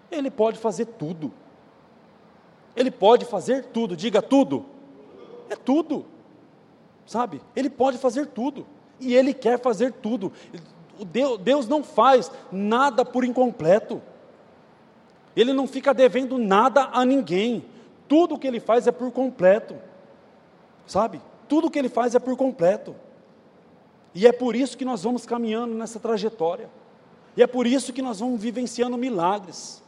Ele 0.10 0.32
pode 0.32 0.58
fazer 0.58 0.86
tudo. 0.86 1.34
Ele 2.75 2.91
pode 2.91 3.25
fazer 3.25 3.65
tudo, 3.65 3.95
diga 3.95 4.21
tudo. 4.21 4.65
É 5.49 5.55
tudo, 5.55 6.05
sabe? 7.05 7.41
Ele 7.55 7.69
pode 7.69 7.97
fazer 7.97 8.27
tudo 8.27 8.65
e 8.99 9.13
Ele 9.13 9.34
quer 9.34 9.60
fazer 9.60 9.91
tudo. 9.93 10.31
Deus 11.41 11.67
não 11.67 11.84
faz 11.84 12.31
nada 12.51 13.03
por 13.03 13.25
incompleto. 13.25 14.01
Ele 15.36 15.51
não 15.53 15.67
fica 15.67 15.93
devendo 15.93 16.38
nada 16.38 16.89
a 16.93 17.03
ninguém. 17.03 17.65
Tudo 18.07 18.38
que 18.38 18.47
Ele 18.47 18.60
faz 18.60 18.88
é 18.88 18.91
por 18.91 19.12
completo, 19.12 19.75
sabe? 20.86 21.21
Tudo 21.47 21.69
que 21.69 21.79
Ele 21.79 21.89
faz 21.89 22.15
é 22.15 22.19
por 22.19 22.38
completo. 22.38 22.95
E 24.13 24.27
é 24.27 24.31
por 24.31 24.55
isso 24.55 24.77
que 24.77 24.86
nós 24.86 25.03
vamos 25.03 25.25
caminhando 25.25 25.73
nessa 25.73 25.99
trajetória. 25.99 26.69
E 27.36 27.41
é 27.41 27.47
por 27.47 27.65
isso 27.65 27.93
que 27.93 28.01
nós 28.01 28.19
vamos 28.19 28.41
vivenciando 28.41 28.97
milagres. 28.97 29.81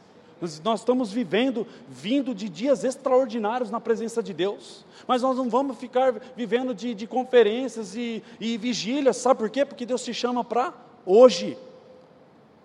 Nós 0.62 0.80
estamos 0.80 1.12
vivendo, 1.12 1.66
vindo 1.88 2.34
de 2.34 2.48
dias 2.48 2.84
extraordinários 2.84 3.70
na 3.70 3.80
presença 3.80 4.22
de 4.22 4.34
Deus. 4.34 4.84
Mas 5.06 5.22
nós 5.22 5.36
não 5.36 5.48
vamos 5.48 5.78
ficar 5.78 6.14
vivendo 6.36 6.74
de, 6.74 6.94
de 6.94 7.06
conferências 7.06 7.94
e, 7.94 8.22
e 8.38 8.58
vigílias, 8.58 9.16
sabe 9.16 9.38
por 9.38 9.50
quê? 9.50 9.64
Porque 9.64 9.86
Deus 9.86 10.04
te 10.04 10.12
chama 10.12 10.44
para 10.44 10.74
hoje. 11.06 11.56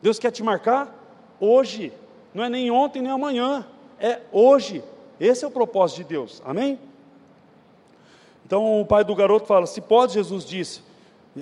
Deus 0.02 0.20
quer 0.20 0.32
te 0.32 0.44
marcar 0.44 0.94
hoje. 1.40 1.94
Não 2.34 2.44
é 2.44 2.50
nem 2.50 2.70
ontem 2.72 3.02
nem 3.02 3.12
amanhã, 3.12 3.66
é 4.00 4.22
hoje. 4.32 4.84
Esse 5.20 5.44
é 5.44 5.48
o 5.48 5.52
propósito 5.52 5.98
de 5.98 6.04
Deus, 6.06 6.42
amém? 6.46 6.80
Então 8.46 8.82
o 8.82 8.86
pai 8.86 9.04
do 9.04 9.16
garoto 9.16 9.46
fala: 9.46 9.66
Se 9.66 9.82
pode, 9.82 10.14
Jesus 10.14 10.44
disse. 10.46 10.82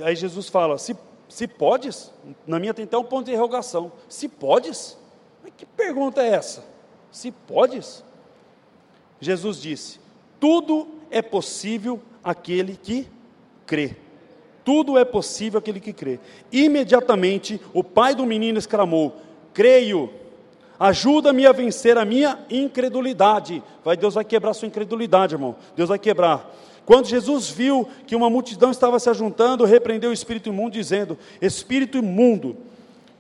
Aí 0.02 0.16
Jesus 0.16 0.50
fala: 0.50 0.78
Se, 0.78 0.96
se 1.30 1.48
podes, 1.48 2.12
na 2.46 2.60
minha 2.60 2.74
tem 2.74 2.86
até 2.86 2.98
um 2.98 3.04
ponto 3.04 3.26
de 3.26 3.32
interrogação: 3.32 3.92
Se 4.10 4.28
podes? 4.28 4.98
Que 5.52 5.66
pergunta 5.66 6.22
é 6.22 6.30
essa? 6.30 6.64
Se 7.12 7.32
podes? 7.32 8.04
Jesus 9.20 9.62
disse: 9.62 10.00
Tudo 10.40 10.88
é 11.10 11.22
possível 11.22 12.02
aquele 12.24 12.76
que 12.76 13.08
crê. 13.66 13.96
Tudo 14.64 14.98
é 14.98 15.06
possível 15.06 15.60
aquele 15.60 15.80
que 15.80 15.94
crê. 15.94 16.20
Imediatamente 16.52 17.60
o 17.74 17.84
pai 17.84 18.14
do 18.14 18.26
menino 18.26 18.58
exclamou: 18.58 19.16
Creio, 19.54 20.10
ajuda-me 20.80 21.46
a 21.46 21.52
vencer 21.52 21.98
a 21.98 22.06
minha 22.06 22.40
incredulidade. 22.50 23.64
Vai, 23.84 23.96
Deus 23.96 24.16
vai 24.16 24.26
quebrar 24.26 24.54
sua 24.54 24.68
incredulidade, 24.68 25.36
irmão. 25.36 25.56
Deus 25.76 25.90
vai 25.90 25.98
quebrar. 25.98 26.54
Quando 26.86 27.08
Jesus 27.08 27.50
viu 27.50 27.88
que 28.06 28.16
uma 28.16 28.30
multidão 28.30 28.72
estava 28.72 29.00
se 29.00 29.10
ajuntando, 29.10 29.66
repreendeu 29.66 30.10
o 30.10 30.14
espírito 30.14 30.50
imundo, 30.50 30.72
dizendo: 30.72 31.18
Espírito 31.42 31.98
imundo, 31.98 32.58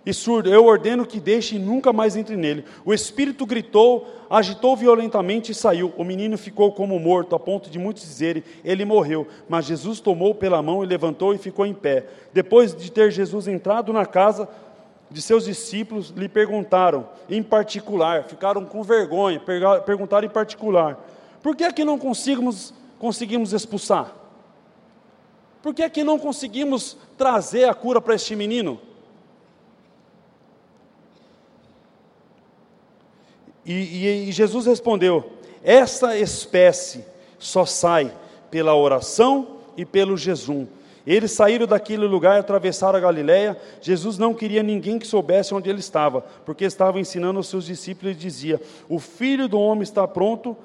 e 0.07 0.13
surdo, 0.13 0.49
eu 0.49 0.63
ordeno 0.63 1.05
que 1.05 1.19
deixe 1.19 1.57
e 1.57 1.59
nunca 1.59 1.91
mais 1.91 2.15
entre 2.15 2.37
nele. 2.37 2.63
O 2.85 2.93
espírito 2.93 3.45
gritou, 3.45 4.07
agitou 4.29 4.73
violentamente 4.73 5.51
e 5.51 5.53
saiu. 5.53 5.93
O 5.97 6.03
menino 6.05 6.37
ficou 6.37 6.71
como 6.71 6.97
morto, 6.97 7.35
a 7.35 7.39
ponto 7.39 7.69
de 7.69 7.77
muitos 7.77 8.03
dizerem, 8.03 8.41
ele 8.63 8.85
morreu. 8.85 9.27
Mas 9.49 9.65
Jesus 9.65 9.99
tomou 9.99 10.33
pela 10.33 10.61
mão 10.61 10.81
e 10.81 10.87
levantou 10.87 11.33
e 11.33 11.37
ficou 11.37 11.65
em 11.65 11.73
pé. 11.73 12.05
Depois 12.31 12.73
de 12.73 12.89
ter 12.89 13.11
Jesus 13.11 13.49
entrado 13.49 13.91
na 13.91 14.05
casa 14.05 14.47
de 15.11 15.21
seus 15.21 15.43
discípulos, 15.43 16.13
lhe 16.15 16.29
perguntaram 16.29 17.09
em 17.29 17.43
particular, 17.43 18.23
ficaram 18.23 18.63
com 18.63 18.81
vergonha, 18.83 19.41
perguntaram 19.85 20.25
em 20.25 20.31
particular: 20.31 21.05
por 21.43 21.53
que 21.53 21.65
é 21.65 21.71
que 21.73 21.83
não 21.83 21.99
conseguimos, 21.99 22.73
conseguimos 22.97 23.51
expulsar? 23.51 24.15
Por 25.61 25.73
que 25.73 25.83
é 25.83 25.89
que 25.89 26.01
não 26.01 26.17
conseguimos 26.17 26.95
trazer 27.17 27.65
a 27.65 27.73
cura 27.73 27.99
para 27.99 28.15
este 28.15 28.37
menino? 28.37 28.79
E, 33.67 33.73
e, 33.73 34.29
e 34.29 34.31
Jesus 34.31 34.65
respondeu: 34.65 35.33
Essa 35.61 36.17
espécie 36.17 37.03
só 37.37 37.65
sai 37.65 38.11
pela 38.49 38.73
oração 38.73 39.57
e 39.75 39.85
pelo 39.85 40.15
jejum. 40.15 40.65
Eles 41.05 41.31
saíram 41.31 41.67
daquele 41.67 42.05
lugar 42.05 42.35
e 42.35 42.39
atravessaram 42.39 42.97
a 42.97 43.01
Galiléia. 43.01 43.57
Jesus 43.81 44.17
não 44.17 44.33
queria 44.33 44.63
ninguém 44.63 44.97
que 44.97 45.07
soubesse 45.07 45.53
onde 45.53 45.69
ele 45.69 45.79
estava, 45.79 46.21
porque 46.45 46.65
estava 46.65 46.99
ensinando 46.99 47.39
aos 47.39 47.47
seus 47.47 47.65
discípulos 47.65 48.15
e 48.15 48.19
dizia: 48.19 48.61
O 48.87 48.99
filho 48.99 49.47
do 49.49 49.59
homem 49.59 49.83
está 49.83 50.07
pronto 50.07 50.55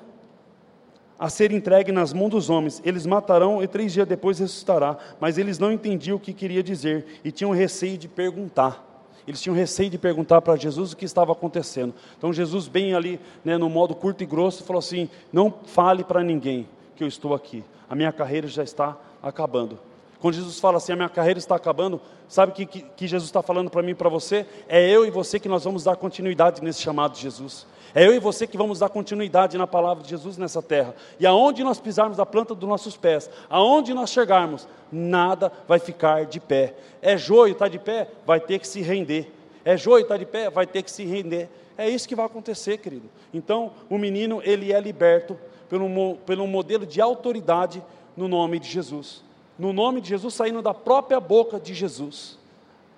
a 1.18 1.28
ser 1.28 1.52
entregue 1.52 1.92
nas 1.92 2.12
mãos 2.12 2.30
dos 2.30 2.50
homens. 2.50 2.80
Eles 2.84 3.06
matarão 3.06 3.62
e 3.62 3.68
três 3.68 3.92
dias 3.92 4.08
depois 4.08 4.38
ressuscitará. 4.38 4.96
Mas 5.20 5.38
eles 5.38 5.58
não 5.58 5.70
entendiam 5.70 6.16
o 6.16 6.20
que 6.20 6.32
queria 6.32 6.62
dizer 6.62 7.20
e 7.24 7.30
tinham 7.30 7.52
receio 7.52 7.96
de 7.96 8.08
perguntar. 8.08 8.91
Eles 9.26 9.40
tinham 9.40 9.54
receio 9.54 9.88
de 9.88 9.98
perguntar 9.98 10.40
para 10.40 10.56
Jesus 10.56 10.92
o 10.92 10.96
que 10.96 11.04
estava 11.04 11.32
acontecendo. 11.32 11.94
Então 12.18 12.32
Jesus, 12.32 12.66
bem 12.68 12.94
ali, 12.94 13.20
né, 13.44 13.56
no 13.56 13.68
modo 13.68 13.94
curto 13.94 14.22
e 14.22 14.26
grosso, 14.26 14.64
falou 14.64 14.80
assim: 14.80 15.08
Não 15.32 15.52
fale 15.66 16.02
para 16.02 16.22
ninguém 16.22 16.68
que 16.96 17.04
eu 17.04 17.08
estou 17.08 17.34
aqui. 17.34 17.64
A 17.88 17.94
minha 17.94 18.12
carreira 18.12 18.48
já 18.48 18.62
está 18.62 18.96
acabando. 19.22 19.78
Quando 20.22 20.36
Jesus 20.36 20.60
fala 20.60 20.76
assim, 20.76 20.92
a 20.92 20.96
minha 20.96 21.08
carreira 21.08 21.36
está 21.36 21.56
acabando, 21.56 22.00
sabe 22.28 22.52
o 22.52 22.54
que, 22.54 22.64
que, 22.64 22.80
que 22.80 23.08
Jesus 23.08 23.28
está 23.28 23.42
falando 23.42 23.68
para 23.68 23.82
mim 23.82 23.90
e 23.90 23.94
para 23.96 24.08
você? 24.08 24.46
É 24.68 24.88
eu 24.88 25.04
e 25.04 25.10
você 25.10 25.40
que 25.40 25.48
nós 25.48 25.64
vamos 25.64 25.82
dar 25.82 25.96
continuidade 25.96 26.62
nesse 26.62 26.80
chamado 26.80 27.14
de 27.14 27.22
Jesus. 27.22 27.66
É 27.92 28.06
eu 28.06 28.14
e 28.14 28.20
você 28.20 28.46
que 28.46 28.56
vamos 28.56 28.78
dar 28.78 28.88
continuidade 28.88 29.58
na 29.58 29.66
palavra 29.66 30.04
de 30.04 30.10
Jesus 30.10 30.38
nessa 30.38 30.62
terra. 30.62 30.94
E 31.18 31.26
aonde 31.26 31.64
nós 31.64 31.80
pisarmos 31.80 32.20
a 32.20 32.24
planta 32.24 32.54
dos 32.54 32.68
nossos 32.68 32.96
pés, 32.96 33.28
aonde 33.50 33.92
nós 33.92 34.10
chegarmos, 34.10 34.68
nada 34.92 35.50
vai 35.66 35.80
ficar 35.80 36.24
de 36.24 36.38
pé. 36.38 36.76
É 37.02 37.18
joio, 37.18 37.54
está 37.54 37.66
de 37.66 37.80
pé? 37.80 38.08
Vai 38.24 38.38
ter 38.38 38.60
que 38.60 38.68
se 38.68 38.80
render. 38.80 39.28
É 39.64 39.76
joio, 39.76 40.02
está 40.02 40.16
de 40.16 40.24
pé? 40.24 40.48
Vai 40.48 40.68
ter 40.68 40.84
que 40.84 40.90
se 40.92 41.04
render. 41.04 41.50
É 41.76 41.90
isso 41.90 42.06
que 42.06 42.14
vai 42.14 42.26
acontecer, 42.26 42.78
querido. 42.78 43.10
Então, 43.34 43.72
o 43.90 43.98
menino, 43.98 44.40
ele 44.44 44.72
é 44.72 44.80
liberto 44.80 45.36
pelo, 45.68 46.14
pelo 46.18 46.46
modelo 46.46 46.86
de 46.86 47.00
autoridade 47.00 47.82
no 48.16 48.28
nome 48.28 48.60
de 48.60 48.68
Jesus. 48.68 49.31
No 49.62 49.72
nome 49.72 50.00
de 50.00 50.08
Jesus, 50.08 50.34
saindo 50.34 50.60
da 50.60 50.74
própria 50.74 51.20
boca 51.20 51.60
de 51.60 51.72
Jesus. 51.72 52.36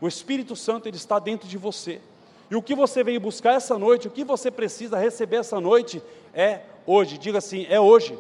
O 0.01 0.09
Espírito 0.09 0.57
Santo, 0.57 0.89
ele 0.89 0.97
está 0.97 1.19
dentro 1.19 1.47
de 1.47 1.59
você. 1.59 2.01
E 2.51 2.57
o 2.57 2.63
que 2.63 2.75
você 2.75 3.05
veio 3.05 3.21
buscar 3.21 3.53
essa 3.53 3.79
noite, 3.79 4.09
o 4.09 4.11
que 4.11 4.25
você 4.25 4.51
precisa 4.51 4.97
receber 4.97 5.37
essa 5.37 5.61
noite 5.61 6.03
é 6.33 6.63
hoje. 6.87 7.19
Diga 7.19 7.37
assim: 7.37 7.67
é 7.69 7.79
hoje. 7.79 8.19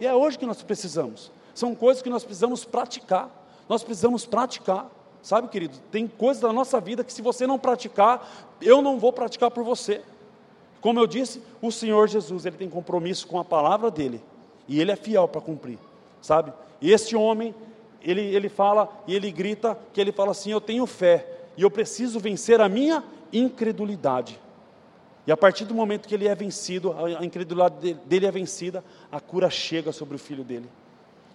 E 0.00 0.06
é 0.06 0.12
hoje 0.12 0.36
que 0.36 0.46
nós 0.46 0.60
precisamos. 0.64 1.30
São 1.54 1.72
coisas 1.72 2.02
que 2.02 2.10
nós 2.10 2.24
precisamos 2.24 2.64
praticar. 2.64 3.30
Nós 3.68 3.84
precisamos 3.84 4.26
praticar. 4.26 4.90
Sabe, 5.22 5.46
querido, 5.46 5.78
tem 5.92 6.08
coisas 6.08 6.42
da 6.42 6.52
nossa 6.52 6.80
vida 6.80 7.04
que 7.04 7.12
se 7.12 7.22
você 7.22 7.46
não 7.46 7.56
praticar, 7.56 8.48
eu 8.60 8.82
não 8.82 8.98
vou 8.98 9.12
praticar 9.12 9.48
por 9.48 9.62
você. 9.62 10.02
Como 10.80 10.98
eu 10.98 11.06
disse, 11.06 11.40
o 11.62 11.70
Senhor 11.70 12.08
Jesus, 12.08 12.46
ele 12.46 12.56
tem 12.56 12.68
compromisso 12.68 13.28
com 13.28 13.38
a 13.38 13.44
palavra 13.44 13.92
dele. 13.92 14.20
E 14.66 14.80
ele 14.80 14.90
é 14.90 14.96
fiel 14.96 15.28
para 15.28 15.40
cumprir, 15.40 15.78
sabe? 16.20 16.52
E 16.80 16.92
este 16.92 17.16
homem, 17.16 17.54
ele, 18.02 18.22
ele 18.22 18.48
fala 18.48 18.88
e 19.06 19.14
ele 19.14 19.30
grita 19.30 19.78
que 19.92 20.00
ele 20.00 20.12
fala 20.12 20.30
assim: 20.30 20.50
Eu 20.50 20.60
tenho 20.60 20.86
fé 20.86 21.26
e 21.56 21.62
eu 21.62 21.70
preciso 21.70 22.18
vencer 22.18 22.60
a 22.60 22.68
minha 22.68 23.04
incredulidade. 23.32 24.40
E 25.26 25.32
a 25.32 25.36
partir 25.36 25.64
do 25.64 25.74
momento 25.74 26.08
que 26.08 26.14
ele 26.14 26.26
é 26.26 26.34
vencido, 26.34 26.92
a 26.92 27.24
incredulidade 27.24 27.94
dele 28.06 28.26
é 28.26 28.30
vencida, 28.30 28.82
a 29.12 29.20
cura 29.20 29.50
chega 29.50 29.92
sobre 29.92 30.16
o 30.16 30.18
filho 30.18 30.42
dele. 30.42 30.68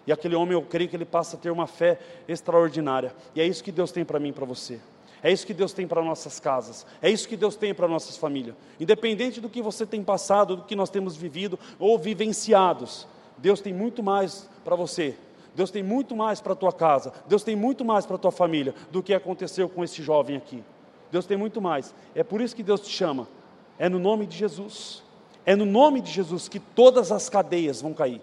E 0.07 0.11
aquele 0.11 0.35
homem, 0.35 0.53
eu 0.53 0.61
creio 0.61 0.89
que 0.89 0.95
ele 0.95 1.05
passa 1.05 1.35
a 1.35 1.39
ter 1.39 1.49
uma 1.49 1.65
fé 1.65 1.99
extraordinária. 2.27 3.15
E 3.33 3.41
é 3.41 3.45
isso 3.45 3.63
que 3.63 3.71
Deus 3.71 3.91
tem 3.91 4.05
para 4.05 4.19
mim 4.19 4.29
e 4.29 4.33
para 4.33 4.45
você. 4.45 4.79
É 5.23 5.31
isso 5.31 5.47
que 5.47 5.53
Deus 5.53 5.73
tem 5.73 5.87
para 5.87 6.03
nossas 6.03 6.39
casas. 6.39 6.85
É 7.01 7.09
isso 7.09 7.27
que 7.27 7.35
Deus 7.35 7.55
tem 7.55 7.73
para 7.73 7.87
nossas 7.87 8.15
famílias. 8.15 8.55
Independente 8.79 9.41
do 9.41 9.49
que 9.49 9.61
você 9.61 9.85
tem 9.85 10.03
passado, 10.03 10.57
do 10.57 10.63
que 10.63 10.75
nós 10.75 10.89
temos 10.89 11.15
vivido 11.15 11.57
ou 11.79 11.97
vivenciados, 11.97 13.07
Deus 13.37 13.59
tem 13.59 13.73
muito 13.73 14.03
mais 14.03 14.47
para 14.65 14.75
você. 14.75 15.15
Deus 15.55 15.71
tem 15.71 15.83
muito 15.83 16.15
mais 16.15 16.41
para 16.41 16.51
a 16.51 16.55
tua 16.55 16.73
casa. 16.73 17.13
Deus 17.27 17.43
tem 17.43 17.55
muito 17.55 17.85
mais 17.85 18.05
para 18.05 18.17
a 18.17 18.19
tua 18.19 18.31
família 18.31 18.75
do 18.91 19.01
que 19.01 19.13
aconteceu 19.13 19.69
com 19.69 19.83
esse 19.83 20.03
jovem 20.03 20.35
aqui. 20.35 20.61
Deus 21.11 21.25
tem 21.25 21.37
muito 21.37 21.61
mais. 21.61 21.93
É 22.13 22.23
por 22.23 22.41
isso 22.41 22.55
que 22.55 22.63
Deus 22.63 22.81
te 22.81 22.89
chama. 22.89 23.27
É 23.79 23.87
no 23.87 23.99
nome 23.99 24.25
de 24.25 24.35
Jesus. 24.35 25.01
É 25.45 25.55
no 25.55 25.65
nome 25.65 26.01
de 26.01 26.11
Jesus 26.11 26.49
que 26.49 26.59
todas 26.59 27.11
as 27.11 27.29
cadeias 27.29 27.81
vão 27.81 27.93
cair. 27.93 28.19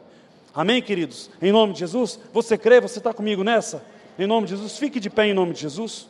Amém, 0.54 0.82
queridos? 0.82 1.30
Em 1.40 1.52
nome 1.52 1.72
de 1.72 1.78
Jesus? 1.78 2.18
Você 2.34 2.58
crê? 2.58 2.80
Você 2.80 2.98
está 2.98 3.14
comigo 3.14 3.42
nessa? 3.42 3.82
Em 4.18 4.26
nome 4.26 4.46
de 4.46 4.54
Jesus? 4.54 4.76
Fique 4.76 5.00
de 5.00 5.08
pé 5.08 5.26
em 5.26 5.32
nome 5.32 5.54
de 5.54 5.60
Jesus. 5.60 6.08